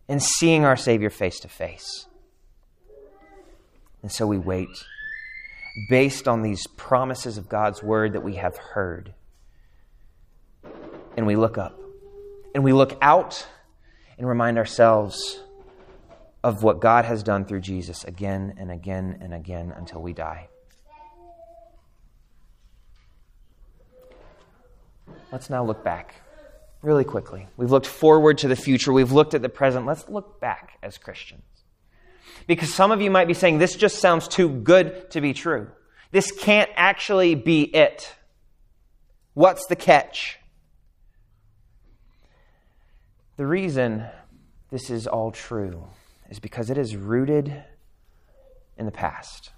and 0.08 0.22
seeing 0.22 0.64
our 0.64 0.76
Savior 0.76 1.10
face 1.10 1.40
to 1.40 1.48
face. 1.48 2.06
And 4.02 4.10
so 4.10 4.26
we 4.26 4.38
wait 4.38 4.68
based 5.88 6.26
on 6.26 6.42
these 6.42 6.66
promises 6.76 7.38
of 7.38 7.48
God's 7.48 7.82
word 7.82 8.14
that 8.14 8.22
we 8.22 8.36
have 8.36 8.56
heard. 8.56 9.14
And 11.16 11.26
we 11.26 11.36
look 11.36 11.58
up 11.58 11.78
and 12.54 12.64
we 12.64 12.72
look 12.72 12.96
out 13.02 13.46
and 14.16 14.26
remind 14.26 14.58
ourselves 14.58 15.40
of 16.42 16.62
what 16.62 16.80
God 16.80 17.04
has 17.04 17.22
done 17.22 17.44
through 17.44 17.60
Jesus 17.60 18.04
again 18.04 18.54
and 18.58 18.70
again 18.70 19.18
and 19.20 19.34
again 19.34 19.72
until 19.76 20.00
we 20.00 20.12
die. 20.12 20.48
Let's 25.32 25.50
now 25.50 25.64
look 25.64 25.84
back 25.84 26.14
really 26.80 27.04
quickly. 27.04 27.48
We've 27.56 27.70
looked 27.70 27.86
forward 27.86 28.38
to 28.38 28.48
the 28.48 28.56
future, 28.56 28.92
we've 28.92 29.12
looked 29.12 29.34
at 29.34 29.42
the 29.42 29.48
present. 29.48 29.84
Let's 29.84 30.08
look 30.08 30.40
back 30.40 30.78
as 30.82 30.96
Christians. 30.96 31.42
Because 32.46 32.72
some 32.72 32.92
of 32.92 33.02
you 33.02 33.10
might 33.10 33.28
be 33.28 33.34
saying, 33.34 33.58
this 33.58 33.74
just 33.74 33.98
sounds 33.98 34.28
too 34.28 34.48
good 34.48 35.10
to 35.10 35.20
be 35.20 35.34
true. 35.34 35.68
This 36.12 36.30
can't 36.30 36.70
actually 36.76 37.34
be 37.34 37.62
it. 37.62 38.14
What's 39.34 39.66
the 39.66 39.76
catch? 39.76 40.38
The 43.36 43.46
reason 43.46 44.06
this 44.70 44.88
is 44.90 45.06
all 45.06 45.30
true 45.30 45.88
is 46.28 46.38
because 46.38 46.70
it 46.70 46.78
is 46.78 46.96
rooted 46.96 47.64
in 48.76 48.86
the 48.86 48.92
past. 48.92 49.50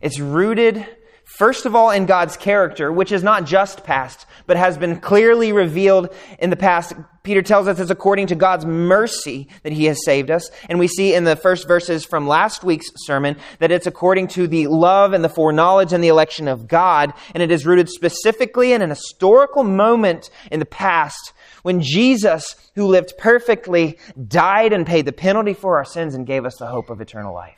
It's 0.00 0.20
rooted 0.20 0.86
First 1.24 1.64
of 1.64 1.74
all, 1.74 1.90
in 1.90 2.04
God's 2.06 2.36
character, 2.36 2.92
which 2.92 3.10
is 3.10 3.22
not 3.22 3.46
just 3.46 3.82
past, 3.82 4.26
but 4.46 4.58
has 4.58 4.76
been 4.76 5.00
clearly 5.00 5.52
revealed 5.52 6.14
in 6.38 6.50
the 6.50 6.56
past. 6.56 6.92
Peter 7.22 7.40
tells 7.40 7.66
us 7.66 7.80
it's 7.80 7.90
according 7.90 8.26
to 8.26 8.34
God's 8.34 8.66
mercy 8.66 9.48
that 9.62 9.72
he 9.72 9.86
has 9.86 10.04
saved 10.04 10.30
us. 10.30 10.50
And 10.68 10.78
we 10.78 10.86
see 10.86 11.14
in 11.14 11.24
the 11.24 11.34
first 11.34 11.66
verses 11.66 12.04
from 12.04 12.28
last 12.28 12.62
week's 12.62 12.86
sermon 12.98 13.36
that 13.58 13.72
it's 13.72 13.86
according 13.86 14.28
to 14.28 14.46
the 14.46 14.66
love 14.66 15.14
and 15.14 15.24
the 15.24 15.30
foreknowledge 15.30 15.94
and 15.94 16.04
the 16.04 16.08
election 16.08 16.46
of 16.46 16.68
God. 16.68 17.14
And 17.32 17.42
it 17.42 17.50
is 17.50 17.64
rooted 17.64 17.88
specifically 17.88 18.74
in 18.74 18.82
an 18.82 18.90
historical 18.90 19.64
moment 19.64 20.28
in 20.52 20.60
the 20.60 20.66
past 20.66 21.32
when 21.64 21.80
Jesus, 21.80 22.56
who 22.74 22.86
lived 22.86 23.14
perfectly, 23.16 23.98
died 24.28 24.74
and 24.74 24.86
paid 24.86 25.06
the 25.06 25.12
penalty 25.12 25.54
for 25.54 25.78
our 25.78 25.84
sins 25.84 26.14
and 26.14 26.26
gave 26.26 26.44
us 26.44 26.56
the 26.58 26.66
hope 26.66 26.90
of 26.90 27.00
eternal 27.00 27.32
life. 27.34 27.56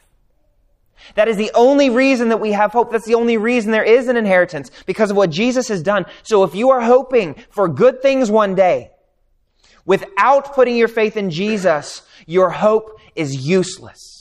That 1.16 1.26
is 1.26 1.36
the 1.36 1.50
only 1.54 1.90
reason 1.90 2.28
that 2.28 2.40
we 2.40 2.52
have 2.52 2.70
hope. 2.70 2.92
That's 2.92 3.04
the 3.04 3.16
only 3.16 3.36
reason 3.36 3.72
there 3.72 3.82
is 3.82 4.06
an 4.06 4.16
inheritance 4.16 4.70
because 4.86 5.10
of 5.10 5.16
what 5.16 5.30
Jesus 5.30 5.66
has 5.68 5.82
done. 5.82 6.06
So 6.22 6.44
if 6.44 6.54
you 6.54 6.70
are 6.70 6.80
hoping 6.80 7.34
for 7.50 7.66
good 7.66 8.00
things 8.00 8.30
one 8.30 8.54
day 8.54 8.92
without 9.84 10.54
putting 10.54 10.76
your 10.76 10.88
faith 10.88 11.16
in 11.16 11.30
Jesus, 11.30 12.02
your 12.26 12.50
hope 12.50 13.00
is 13.16 13.34
useless. 13.44 14.15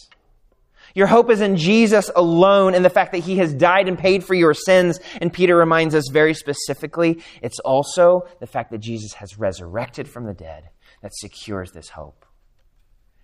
Your 0.95 1.07
hope 1.07 1.29
is 1.29 1.41
in 1.41 1.57
Jesus 1.57 2.09
alone 2.15 2.73
and 2.73 2.83
the 2.83 2.89
fact 2.89 3.11
that 3.11 3.19
he 3.19 3.37
has 3.37 3.53
died 3.53 3.89
and 3.89 3.99
paid 3.99 4.23
for 4.23 4.33
your 4.33 4.53
sins. 4.53 4.99
And 5.21 5.31
Peter 5.31 5.55
reminds 5.55 5.93
us 5.93 6.05
very 6.11 6.33
specifically, 6.33 7.21
it's 7.41 7.59
also 7.59 8.25
the 8.39 8.47
fact 8.47 8.71
that 8.71 8.79
Jesus 8.79 9.13
has 9.15 9.37
resurrected 9.37 10.07
from 10.07 10.25
the 10.25 10.33
dead 10.33 10.69
that 11.01 11.13
secures 11.13 11.73
this 11.73 11.89
hope. 11.89 12.25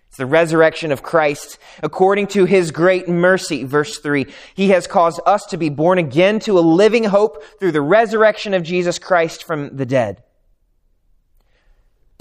It's 0.08 0.18
the 0.18 0.26
resurrection 0.26 0.92
of 0.92 1.02
Christ 1.02 1.58
according 1.82 2.26
to 2.28 2.44
his 2.44 2.70
great 2.70 3.08
mercy. 3.08 3.64
Verse 3.64 3.98
3. 3.98 4.26
He 4.54 4.68
has 4.68 4.86
caused 4.86 5.20
us 5.24 5.46
to 5.46 5.56
be 5.56 5.70
born 5.70 5.96
again 5.96 6.38
to 6.40 6.58
a 6.58 6.60
living 6.60 7.04
hope 7.04 7.42
through 7.58 7.72
the 7.72 7.80
resurrection 7.80 8.52
of 8.52 8.62
Jesus 8.62 8.98
Christ 8.98 9.44
from 9.44 9.74
the 9.74 9.86
dead. 9.86 10.22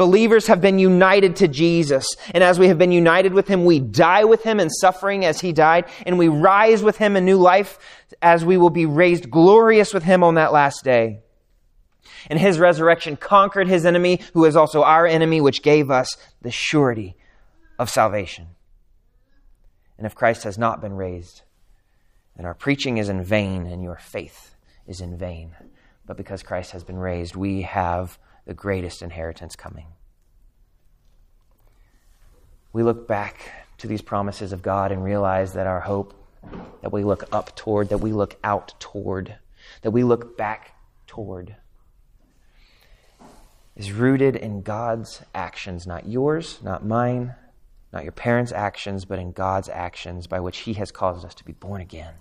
Believers 0.01 0.47
have 0.47 0.61
been 0.61 0.79
united 0.79 1.35
to 1.35 1.47
Jesus. 1.47 2.07
And 2.33 2.43
as 2.43 2.57
we 2.57 2.69
have 2.69 2.79
been 2.79 2.91
united 2.91 3.35
with 3.35 3.47
him, 3.47 3.65
we 3.65 3.79
die 3.79 4.23
with 4.23 4.41
him 4.41 4.59
in 4.59 4.71
suffering 4.71 5.25
as 5.25 5.39
he 5.39 5.53
died. 5.53 5.85
And 6.07 6.17
we 6.17 6.27
rise 6.27 6.81
with 6.81 6.97
him 6.97 7.15
in 7.15 7.23
new 7.23 7.37
life 7.37 7.77
as 8.19 8.43
we 8.43 8.57
will 8.57 8.71
be 8.71 8.87
raised 8.87 9.29
glorious 9.29 9.93
with 9.93 10.01
him 10.01 10.23
on 10.23 10.33
that 10.35 10.51
last 10.51 10.83
day. 10.83 11.19
And 12.31 12.39
his 12.39 12.57
resurrection 12.57 13.15
conquered 13.15 13.67
his 13.67 13.85
enemy, 13.85 14.21
who 14.33 14.45
is 14.45 14.55
also 14.55 14.81
our 14.81 15.05
enemy, 15.05 15.39
which 15.39 15.61
gave 15.61 15.91
us 15.91 16.17
the 16.41 16.49
surety 16.49 17.15
of 17.77 17.87
salvation. 17.87 18.47
And 19.99 20.07
if 20.07 20.15
Christ 20.15 20.45
has 20.45 20.57
not 20.57 20.81
been 20.81 20.93
raised, 20.93 21.43
then 22.35 22.47
our 22.47 22.55
preaching 22.55 22.97
is 22.97 23.07
in 23.07 23.23
vain 23.23 23.67
and 23.67 23.83
your 23.83 23.97
faith 23.97 24.55
is 24.87 24.99
in 24.99 25.15
vain. 25.15 25.51
But 26.07 26.17
because 26.17 26.41
Christ 26.41 26.71
has 26.71 26.83
been 26.83 26.97
raised, 26.97 27.35
we 27.35 27.61
have 27.61 28.17
the 28.45 28.53
greatest 28.53 29.01
inheritance 29.01 29.55
coming. 29.55 29.87
We 32.73 32.83
look 32.83 33.07
back 33.07 33.51
to 33.79 33.87
these 33.87 34.01
promises 34.01 34.53
of 34.53 34.61
God 34.61 34.91
and 34.91 35.03
realize 35.03 35.53
that 35.53 35.67
our 35.67 35.81
hope, 35.81 36.13
that 36.81 36.91
we 36.91 37.03
look 37.03 37.33
up 37.33 37.55
toward, 37.55 37.89
that 37.89 37.97
we 37.97 38.13
look 38.13 38.37
out 38.43 38.73
toward, 38.79 39.35
that 39.81 39.91
we 39.91 40.03
look 40.03 40.37
back 40.37 40.75
toward, 41.07 41.55
is 43.75 43.91
rooted 43.91 44.35
in 44.35 44.61
God's 44.61 45.21
actions, 45.33 45.85
not 45.87 46.07
yours, 46.07 46.59
not 46.61 46.85
mine, 46.85 47.35
not 47.91 48.03
your 48.03 48.11
parents' 48.11 48.51
actions, 48.51 49.05
but 49.05 49.19
in 49.19 49.31
God's 49.31 49.69
actions 49.69 50.27
by 50.27 50.39
which 50.39 50.59
He 50.59 50.73
has 50.73 50.91
caused 50.91 51.25
us 51.25 51.35
to 51.35 51.43
be 51.43 51.53
born 51.53 51.81
again. 51.81 52.13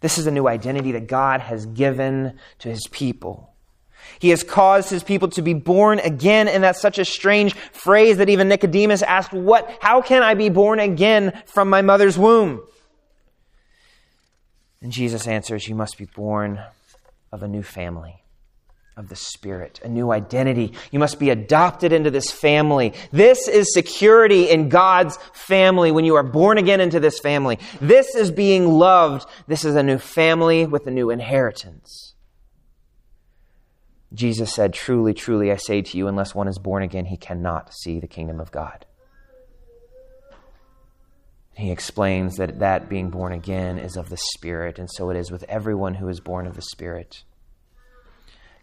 This 0.00 0.18
is 0.18 0.26
a 0.26 0.30
new 0.30 0.48
identity 0.48 0.92
that 0.92 1.06
God 1.06 1.40
has 1.40 1.66
given 1.66 2.38
to 2.58 2.68
His 2.68 2.86
people. 2.90 3.54
He 4.18 4.30
has 4.30 4.42
caused 4.42 4.90
His 4.90 5.02
people 5.02 5.28
to 5.28 5.42
be 5.42 5.54
born 5.54 5.98
again, 6.00 6.48
and 6.48 6.62
that's 6.62 6.80
such 6.80 6.98
a 6.98 7.04
strange 7.04 7.54
phrase 7.54 8.16
that 8.18 8.28
even 8.28 8.48
Nicodemus 8.48 9.02
asked, 9.02 9.32
what, 9.32 9.78
how 9.80 10.00
can 10.00 10.22
I 10.22 10.34
be 10.34 10.48
born 10.48 10.78
again 10.80 11.42
from 11.46 11.68
my 11.68 11.82
mother's 11.82 12.18
womb? 12.18 12.62
And 14.80 14.92
Jesus 14.92 15.26
answers, 15.26 15.68
you 15.68 15.74
must 15.74 15.98
be 15.98 16.04
born 16.04 16.60
of 17.32 17.42
a 17.42 17.48
new 17.48 17.62
family 17.62 18.22
of 18.96 19.10
the 19.10 19.16
Spirit, 19.16 19.78
a 19.84 19.88
new 19.88 20.10
identity. 20.10 20.72
You 20.90 20.98
must 20.98 21.18
be 21.18 21.28
adopted 21.28 21.92
into 21.92 22.10
this 22.10 22.30
family. 22.30 22.94
This 23.12 23.46
is 23.46 23.74
security 23.74 24.48
in 24.48 24.70
God's 24.70 25.18
family 25.34 25.92
when 25.92 26.06
you 26.06 26.14
are 26.14 26.22
born 26.22 26.56
again 26.56 26.80
into 26.80 26.98
this 26.98 27.18
family. 27.18 27.58
This 27.80 28.14
is 28.14 28.30
being 28.30 28.68
loved. 28.68 29.28
This 29.46 29.66
is 29.66 29.76
a 29.76 29.82
new 29.82 29.98
family 29.98 30.64
with 30.64 30.86
a 30.86 30.90
new 30.90 31.10
inheritance. 31.10 32.14
Jesus 34.12 34.54
said, 34.54 34.72
Truly, 34.72 35.14
truly, 35.14 35.50
I 35.50 35.56
say 35.56 35.82
to 35.82 35.98
you, 35.98 36.08
unless 36.08 36.34
one 36.34 36.48
is 36.48 36.58
born 36.58 36.82
again, 36.82 37.06
he 37.06 37.16
cannot 37.16 37.74
see 37.74 38.00
the 38.00 38.06
kingdom 38.06 38.40
of 38.40 38.52
God. 38.52 38.86
He 41.56 41.70
explains 41.70 42.36
that 42.36 42.58
that 42.58 42.88
being 42.88 43.08
born 43.10 43.32
again 43.32 43.78
is 43.78 43.96
of 43.96 44.10
the 44.10 44.18
Spirit, 44.34 44.78
and 44.78 44.90
so 44.90 45.10
it 45.10 45.16
is 45.16 45.30
with 45.30 45.42
everyone 45.44 45.94
who 45.94 46.08
is 46.08 46.20
born 46.20 46.46
of 46.46 46.54
the 46.54 46.62
Spirit. 46.62 47.24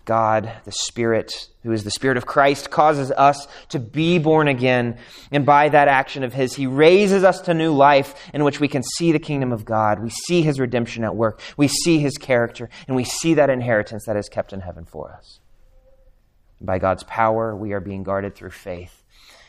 God, 0.05 0.51
the 0.65 0.71
Spirit, 0.71 1.49
who 1.63 1.71
is 1.71 1.83
the 1.83 1.91
Spirit 1.91 2.17
of 2.17 2.25
Christ, 2.25 2.69
causes 2.69 3.09
us 3.11 3.47
to 3.69 3.79
be 3.79 4.19
born 4.19 4.47
again. 4.47 4.97
And 5.31 5.45
by 5.45 5.69
that 5.69 5.87
action 5.87 6.23
of 6.23 6.33
His, 6.33 6.53
He 6.53 6.67
raises 6.67 7.23
us 7.23 7.41
to 7.41 7.53
new 7.53 7.73
life 7.73 8.13
in 8.33 8.43
which 8.43 8.59
we 8.59 8.67
can 8.67 8.83
see 8.83 9.11
the 9.11 9.19
kingdom 9.19 9.53
of 9.53 9.63
God. 9.63 10.03
We 10.03 10.09
see 10.09 10.41
His 10.41 10.59
redemption 10.59 11.03
at 11.03 11.15
work. 11.15 11.39
We 11.55 11.69
see 11.69 11.99
His 11.99 12.17
character, 12.17 12.69
and 12.87 12.95
we 12.95 13.05
see 13.05 13.35
that 13.35 13.49
inheritance 13.49 14.05
that 14.05 14.17
is 14.17 14.27
kept 14.27 14.51
in 14.51 14.59
heaven 14.59 14.85
for 14.85 15.13
us. 15.13 15.39
By 16.59 16.79
God's 16.79 17.03
power, 17.03 17.55
we 17.55 17.73
are 17.73 17.81
being 17.81 18.03
guarded 18.03 18.35
through 18.35 18.51
faith. 18.51 19.03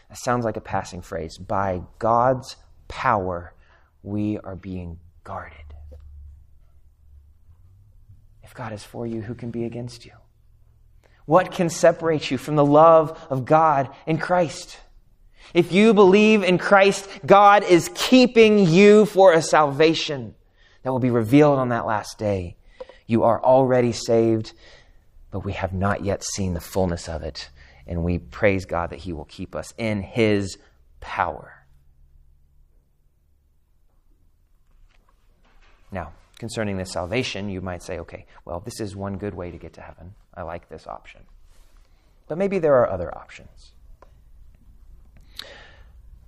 That 0.08 0.18
sounds 0.18 0.44
like 0.44 0.56
a 0.56 0.60
passing 0.60 1.02
phrase. 1.02 1.36
By 1.38 1.82
God's 1.98 2.56
power, 2.86 3.54
we 4.02 4.38
are 4.38 4.56
being 4.56 5.00
guarded. 5.24 5.58
If 8.42 8.54
God 8.54 8.72
is 8.72 8.84
for 8.84 9.06
you, 9.06 9.22
who 9.22 9.34
can 9.34 9.50
be 9.50 9.64
against 9.64 10.04
you? 10.04 10.12
What 11.26 11.52
can 11.52 11.70
separate 11.70 12.30
you 12.30 12.38
from 12.38 12.56
the 12.56 12.64
love 12.64 13.18
of 13.30 13.44
God 13.44 13.90
in 14.06 14.18
Christ? 14.18 14.78
If 15.54 15.72
you 15.72 15.94
believe 15.94 16.42
in 16.42 16.58
Christ, 16.58 17.08
God 17.24 17.64
is 17.64 17.90
keeping 17.94 18.66
you 18.66 19.06
for 19.06 19.32
a 19.32 19.40
salvation 19.40 20.34
that 20.82 20.90
will 20.90 20.98
be 20.98 21.10
revealed 21.10 21.58
on 21.58 21.70
that 21.70 21.86
last 21.86 22.18
day. 22.18 22.56
You 23.06 23.22
are 23.22 23.42
already 23.42 23.92
saved, 23.92 24.52
but 25.30 25.40
we 25.40 25.52
have 25.52 25.72
not 25.72 26.04
yet 26.04 26.24
seen 26.24 26.54
the 26.54 26.60
fullness 26.60 27.08
of 27.08 27.22
it. 27.22 27.50
And 27.86 28.02
we 28.02 28.18
praise 28.18 28.64
God 28.64 28.90
that 28.90 29.00
He 29.00 29.12
will 29.12 29.26
keep 29.26 29.54
us 29.54 29.72
in 29.78 30.02
His 30.02 30.58
power. 31.00 31.52
Now, 35.92 36.12
concerning 36.38 36.76
this 36.76 36.92
salvation, 36.92 37.48
you 37.48 37.60
might 37.60 37.82
say, 37.82 37.98
okay, 38.00 38.26
well, 38.44 38.60
this 38.60 38.80
is 38.80 38.96
one 38.96 39.16
good 39.16 39.34
way 39.34 39.50
to 39.50 39.58
get 39.58 39.74
to 39.74 39.80
heaven. 39.80 40.14
I 40.36 40.42
like 40.42 40.68
this 40.68 40.86
option. 40.86 41.22
But 42.28 42.38
maybe 42.38 42.58
there 42.58 42.74
are 42.74 42.90
other 42.90 43.16
options. 43.16 43.72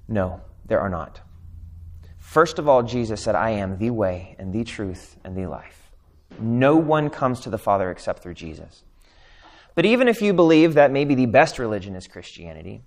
No, 0.09 0.41
there 0.65 0.81
are 0.81 0.91
not. 0.91 1.21
First 2.19 2.59
of 2.59 2.69
all, 2.69 2.83
Jesus 2.83 3.23
said, 3.23 3.35
I 3.35 3.51
am 3.51 3.79
the 3.79 3.91
way 3.91 4.37
and 4.39 4.53
the 4.53 4.65
truth 4.65 5.17
and 5.25 5.37
the 5.37 5.47
life. 5.47 5.91
No 6.39 6.77
one 6.77 7.09
comes 7.09 7.41
to 7.41 7.51
the 7.51 7.59
Father 7.59 7.91
except 7.91 8.23
through 8.23 8.35
Jesus. 8.35 8.83
But 9.75 9.87
even 9.87 10.09
if 10.09 10.23
you 10.23 10.33
believe 10.33 10.75
that 10.75 10.91
maybe 10.91 11.15
the 11.15 11.27
best 11.27 11.59
religion 11.59 11.95
is 11.95 12.07
Christianity, 12.07 12.83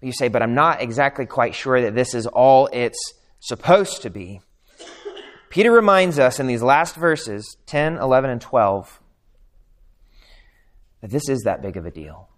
you 0.00 0.12
say, 0.12 0.28
but 0.28 0.42
I'm 0.42 0.54
not 0.54 0.80
exactly 0.80 1.26
quite 1.26 1.54
sure 1.54 1.80
that 1.80 1.94
this 1.94 2.14
is 2.14 2.26
all 2.26 2.68
it's 2.72 3.14
supposed 3.40 4.02
to 4.02 4.10
be. 4.10 4.40
Peter 5.50 5.72
reminds 5.72 6.18
us 6.18 6.38
in 6.38 6.46
these 6.46 6.62
last 6.62 6.94
verses, 6.94 7.56
10, 7.66 7.98
11, 7.98 8.30
and 8.30 8.40
12, 8.40 9.00
that 11.00 11.10
this 11.10 11.28
is 11.28 11.42
that 11.42 11.62
big 11.62 11.76
of 11.76 11.86
a 11.86 11.90
deal. 11.90 12.28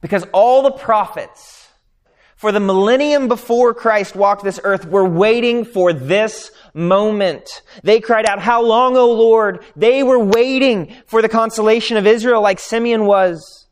Because 0.00 0.24
all 0.32 0.62
the 0.62 0.70
prophets 0.70 1.68
for 2.36 2.52
the 2.52 2.60
millennium 2.60 3.26
before 3.26 3.74
Christ 3.74 4.14
walked 4.14 4.44
this 4.44 4.60
earth 4.62 4.86
were 4.86 5.04
waiting 5.04 5.64
for 5.64 5.92
this 5.92 6.52
moment. 6.72 7.48
They 7.82 8.00
cried 8.00 8.26
out, 8.26 8.38
How 8.38 8.62
long, 8.62 8.96
O 8.96 9.10
Lord? 9.12 9.64
They 9.74 10.04
were 10.04 10.20
waiting 10.20 10.94
for 11.06 11.20
the 11.20 11.28
consolation 11.28 11.96
of 11.96 12.06
Israel 12.06 12.40
like 12.40 12.60
Simeon 12.60 13.06
was. 13.06 13.66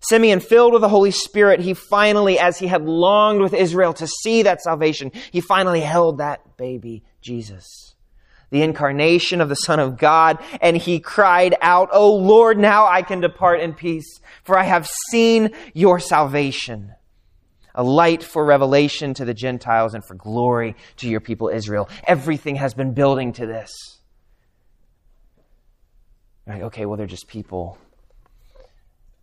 Simeon, 0.00 0.40
filled 0.40 0.74
with 0.74 0.82
the 0.82 0.88
Holy 0.88 1.10
Spirit, 1.10 1.60
he 1.60 1.74
finally, 1.74 2.38
as 2.38 2.58
he 2.58 2.66
had 2.66 2.84
longed 2.84 3.40
with 3.40 3.54
Israel 3.54 3.92
to 3.94 4.06
see 4.06 4.42
that 4.42 4.60
salvation, 4.60 5.10
he 5.32 5.40
finally 5.40 5.80
held 5.80 6.18
that 6.18 6.56
baby, 6.56 7.02
Jesus, 7.20 7.94
the 8.50 8.62
incarnation 8.62 9.40
of 9.40 9.48
the 9.48 9.54
Son 9.54 9.80
of 9.80 9.98
God, 9.98 10.38
and 10.60 10.76
he 10.76 11.00
cried 11.00 11.54
out, 11.60 11.88
O 11.92 12.14
Lord, 12.14 12.58
now 12.58 12.86
I 12.86 13.02
can 13.02 13.20
depart 13.20 13.60
in 13.60 13.74
peace, 13.74 14.20
for 14.42 14.58
I 14.58 14.64
have 14.64 14.88
seen 15.10 15.50
your 15.74 16.00
salvation, 16.00 16.92
a 17.74 17.82
light 17.82 18.22
for 18.22 18.44
revelation 18.44 19.14
to 19.14 19.24
the 19.24 19.34
Gentiles 19.34 19.94
and 19.94 20.04
for 20.04 20.14
glory 20.14 20.76
to 20.96 21.08
your 21.08 21.20
people 21.20 21.48
Israel. 21.48 21.88
Everything 22.06 22.56
has 22.56 22.74
been 22.74 22.94
building 22.94 23.32
to 23.34 23.46
this. 23.46 23.70
Like, 26.46 26.62
okay, 26.62 26.86
well, 26.86 26.96
they're 26.96 27.06
just 27.06 27.28
people 27.28 27.78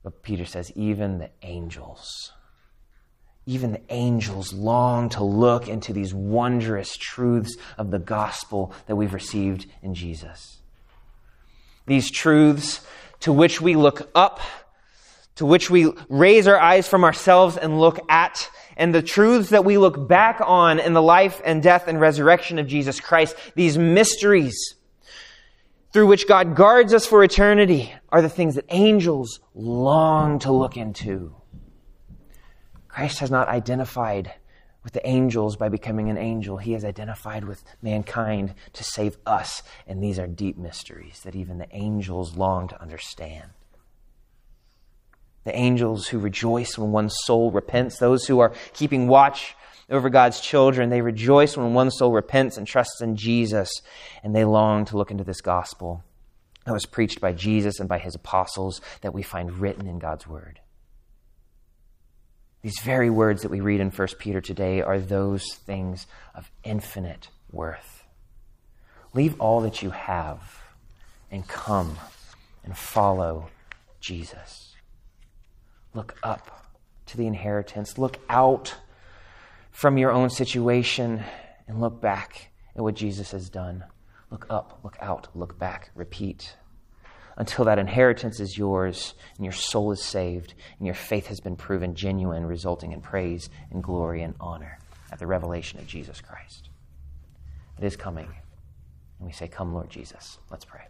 but 0.06 0.22
Peter 0.22 0.46
says, 0.46 0.72
even 0.76 1.18
the 1.18 1.32
angels, 1.42 2.32
even 3.46 3.72
the 3.72 3.82
angels 3.90 4.54
long 4.54 5.10
to 5.10 5.24
look 5.24 5.68
into 5.68 5.94
these 5.94 6.14
wondrous 6.14 6.98
truths 6.98 7.58
of 7.78 7.92
the 7.92 8.00
gospel 8.00 8.74
that 8.88 8.96
we've 8.96 9.14
received 9.14 9.68
in 9.84 9.94
Jesus. 9.94 10.60
These 11.86 12.10
truths 12.10 12.82
to 13.22 13.32
which 13.32 13.62
we 13.62 13.76
look 13.76 14.10
up, 14.16 14.40
to 15.36 15.46
which 15.46 15.70
we 15.70 15.92
raise 16.10 16.48
our 16.48 16.60
eyes 16.60 16.88
from 16.88 17.04
ourselves 17.04 17.58
and 17.58 17.80
look 17.80 18.00
at, 18.10 18.50
and 18.78 18.94
the 18.94 19.02
truths 19.02 19.50
that 19.50 19.66
we 19.66 19.78
look 19.78 20.08
back 20.08 20.42
on 20.44 20.80
in 20.80 20.94
the 20.94 21.02
life 21.02 21.42
and 21.46 21.62
death 21.62 21.88
and 21.88 22.00
resurrection 22.00 22.58
of 22.58 22.68
Jesus 22.68 23.00
Christ, 23.00 23.36
these 23.56 23.78
mysteries 23.78 24.76
through 25.94 26.08
which 26.08 26.28
God 26.28 26.56
guards 26.56 26.94
us 26.94 27.06
for 27.06 27.24
eternity 27.24 27.94
are 28.10 28.22
the 28.22 28.30
things 28.30 28.56
that 28.56 28.66
angels 28.70 29.40
long 29.54 30.40
to 30.40 30.52
look 30.52 30.76
into. 30.76 31.34
Christ 32.96 33.20
has 33.20 33.30
not 33.30 33.50
identified 33.50 34.32
with 34.82 34.94
the 34.94 35.06
angels 35.06 35.58
by 35.58 35.68
becoming 35.68 36.10
an 36.10 36.18
angel. 36.18 36.56
He 36.56 36.72
has 36.72 36.86
identified 36.86 37.44
with 37.44 37.62
mankind 37.82 38.54
to 38.72 38.86
save 38.86 39.18
us. 39.26 39.64
And 39.86 40.02
these 40.02 40.18
are 40.18 40.28
deep 40.28 40.58
mysteries 40.58 41.20
that 41.26 41.36
even 41.36 41.58
the 41.58 41.68
angels 41.76 42.38
long 42.38 42.70
to 42.70 42.82
understand. 42.82 43.50
The 45.44 45.54
angels 45.54 46.08
who 46.08 46.20
rejoice 46.20 46.78
when 46.78 46.94
one 46.94 47.10
soul 47.10 47.52
repents, 47.52 47.98
those 47.98 48.28
who 48.28 48.40
are 48.40 48.54
keeping 48.72 49.10
watch 49.10 49.58
over 49.90 50.10
God's 50.10 50.40
children. 50.40 50.90
They 50.90 51.02
rejoice 51.02 51.58
when 51.58 51.74
one 51.74 51.92
soul 51.92 52.14
repents 52.14 52.56
and 52.56 52.66
trusts 52.66 53.02
in 53.02 53.18
Jesus, 53.18 53.70
and 54.24 54.34
they 54.34 54.46
long 54.46 54.86
to 54.86 54.96
look 54.96 55.12
into 55.12 55.26
this 55.26 55.42
gospel 55.42 56.02
that 56.64 56.72
was 56.72 56.86
preached 56.86 57.20
by 57.20 57.34
Jesus 57.34 57.82
and 57.82 57.90
by 57.90 58.00
his 58.00 58.16
apostles 58.16 58.80
that 59.02 59.14
we 59.14 59.22
find 59.22 59.60
written 59.60 59.86
in 59.86 60.00
God's 60.00 60.26
word. 60.26 60.62
These 62.66 62.80
very 62.80 63.12
words 63.12 63.44
that 63.44 63.52
we 63.52 63.60
read 63.60 63.80
in 63.80 63.92
1 63.92 64.08
Peter 64.18 64.42
today 64.42 64.82
are 64.82 65.00
those 65.00 65.54
things 65.54 66.08
of 66.34 66.50
infinite 66.64 67.30
worth. 67.52 68.04
Leave 69.14 69.40
all 69.40 69.62
that 69.62 69.84
you 69.84 69.92
have 69.92 70.64
and 71.30 71.48
come 71.48 71.96
and 72.64 72.76
follow 72.76 73.50
Jesus. 74.00 74.74
Look 75.94 76.18
up 76.24 76.74
to 77.06 77.18
the 77.18 77.28
inheritance. 77.28 78.00
Look 78.00 78.18
out 78.30 78.74
from 79.70 80.00
your 80.00 80.10
own 80.10 80.32
situation 80.32 81.24
and 81.68 81.80
look 81.80 82.02
back 82.02 82.50
at 82.76 82.82
what 82.82 82.96
Jesus 82.96 83.30
has 83.30 83.48
done. 83.48 83.84
Look 84.32 84.48
up, 84.50 84.80
look 84.84 84.98
out, 85.02 85.28
look 85.36 85.60
back, 85.60 85.92
repeat 85.94 86.56
until 87.38 87.66
that 87.66 87.80
inheritance 87.80 88.40
is 88.40 88.58
yours 88.58 89.14
and 89.38 89.46
your 89.46 89.54
soul 89.54 89.92
is 89.92 90.02
saved 90.02 90.54
and 90.78 90.86
your 90.86 90.96
faith 90.96 91.28
has 91.28 91.40
been 91.40 91.56
proven 91.56 91.96
genuine, 91.96 92.46
resulting 92.46 92.92
in 92.92 93.02
praise 93.02 93.50
and 93.72 93.84
glory 93.84 94.22
and 94.22 94.36
honor 94.40 94.80
at 95.12 95.20
the 95.20 95.28
revelation 95.28 95.80
of 95.80 95.88
Jesus 95.88 96.22
Christ. 96.22 96.70
It 97.78 97.86
is 97.86 97.96
coming. 97.96 98.28
And 99.20 99.28
we 99.28 99.34
say, 99.34 99.48
Come, 99.48 99.74
Lord 99.74 99.90
Jesus. 99.90 100.38
Let's 100.50 100.66
pray. 100.66 100.82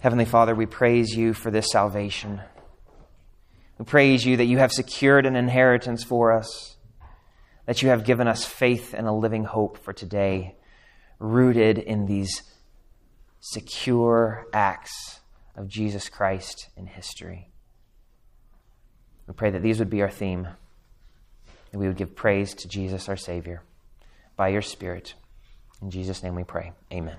Heavenly 0.00 0.24
Father, 0.24 0.54
we 0.54 0.66
praise 0.66 1.16
you 1.16 1.32
for 1.32 1.50
this 1.50 1.70
salvation. 1.70 2.40
We 3.78 3.84
praise 3.84 4.26
you 4.26 4.38
that 4.38 4.46
you 4.46 4.58
have 4.58 4.72
secured 4.72 5.26
an 5.26 5.36
inheritance 5.36 6.02
for 6.02 6.32
us, 6.32 6.71
that 7.72 7.80
you 7.80 7.88
have 7.88 8.04
given 8.04 8.28
us 8.28 8.44
faith 8.44 8.92
and 8.92 9.06
a 9.06 9.12
living 9.12 9.44
hope 9.44 9.78
for 9.78 9.94
today, 9.94 10.54
rooted 11.18 11.78
in 11.78 12.04
these 12.04 12.42
secure 13.40 14.46
acts 14.52 15.20
of 15.56 15.68
Jesus 15.68 16.10
Christ 16.10 16.68
in 16.76 16.84
history. 16.84 17.48
We 19.26 19.32
pray 19.32 19.48
that 19.48 19.62
these 19.62 19.78
would 19.78 19.88
be 19.88 20.02
our 20.02 20.10
theme, 20.10 20.46
and 21.72 21.80
we 21.80 21.86
would 21.86 21.96
give 21.96 22.14
praise 22.14 22.52
to 22.56 22.68
Jesus, 22.68 23.08
our 23.08 23.16
Savior, 23.16 23.62
by 24.36 24.48
your 24.48 24.60
Spirit. 24.60 25.14
In 25.80 25.90
Jesus' 25.90 26.22
name 26.22 26.34
we 26.34 26.44
pray. 26.44 26.72
Amen. 26.92 27.16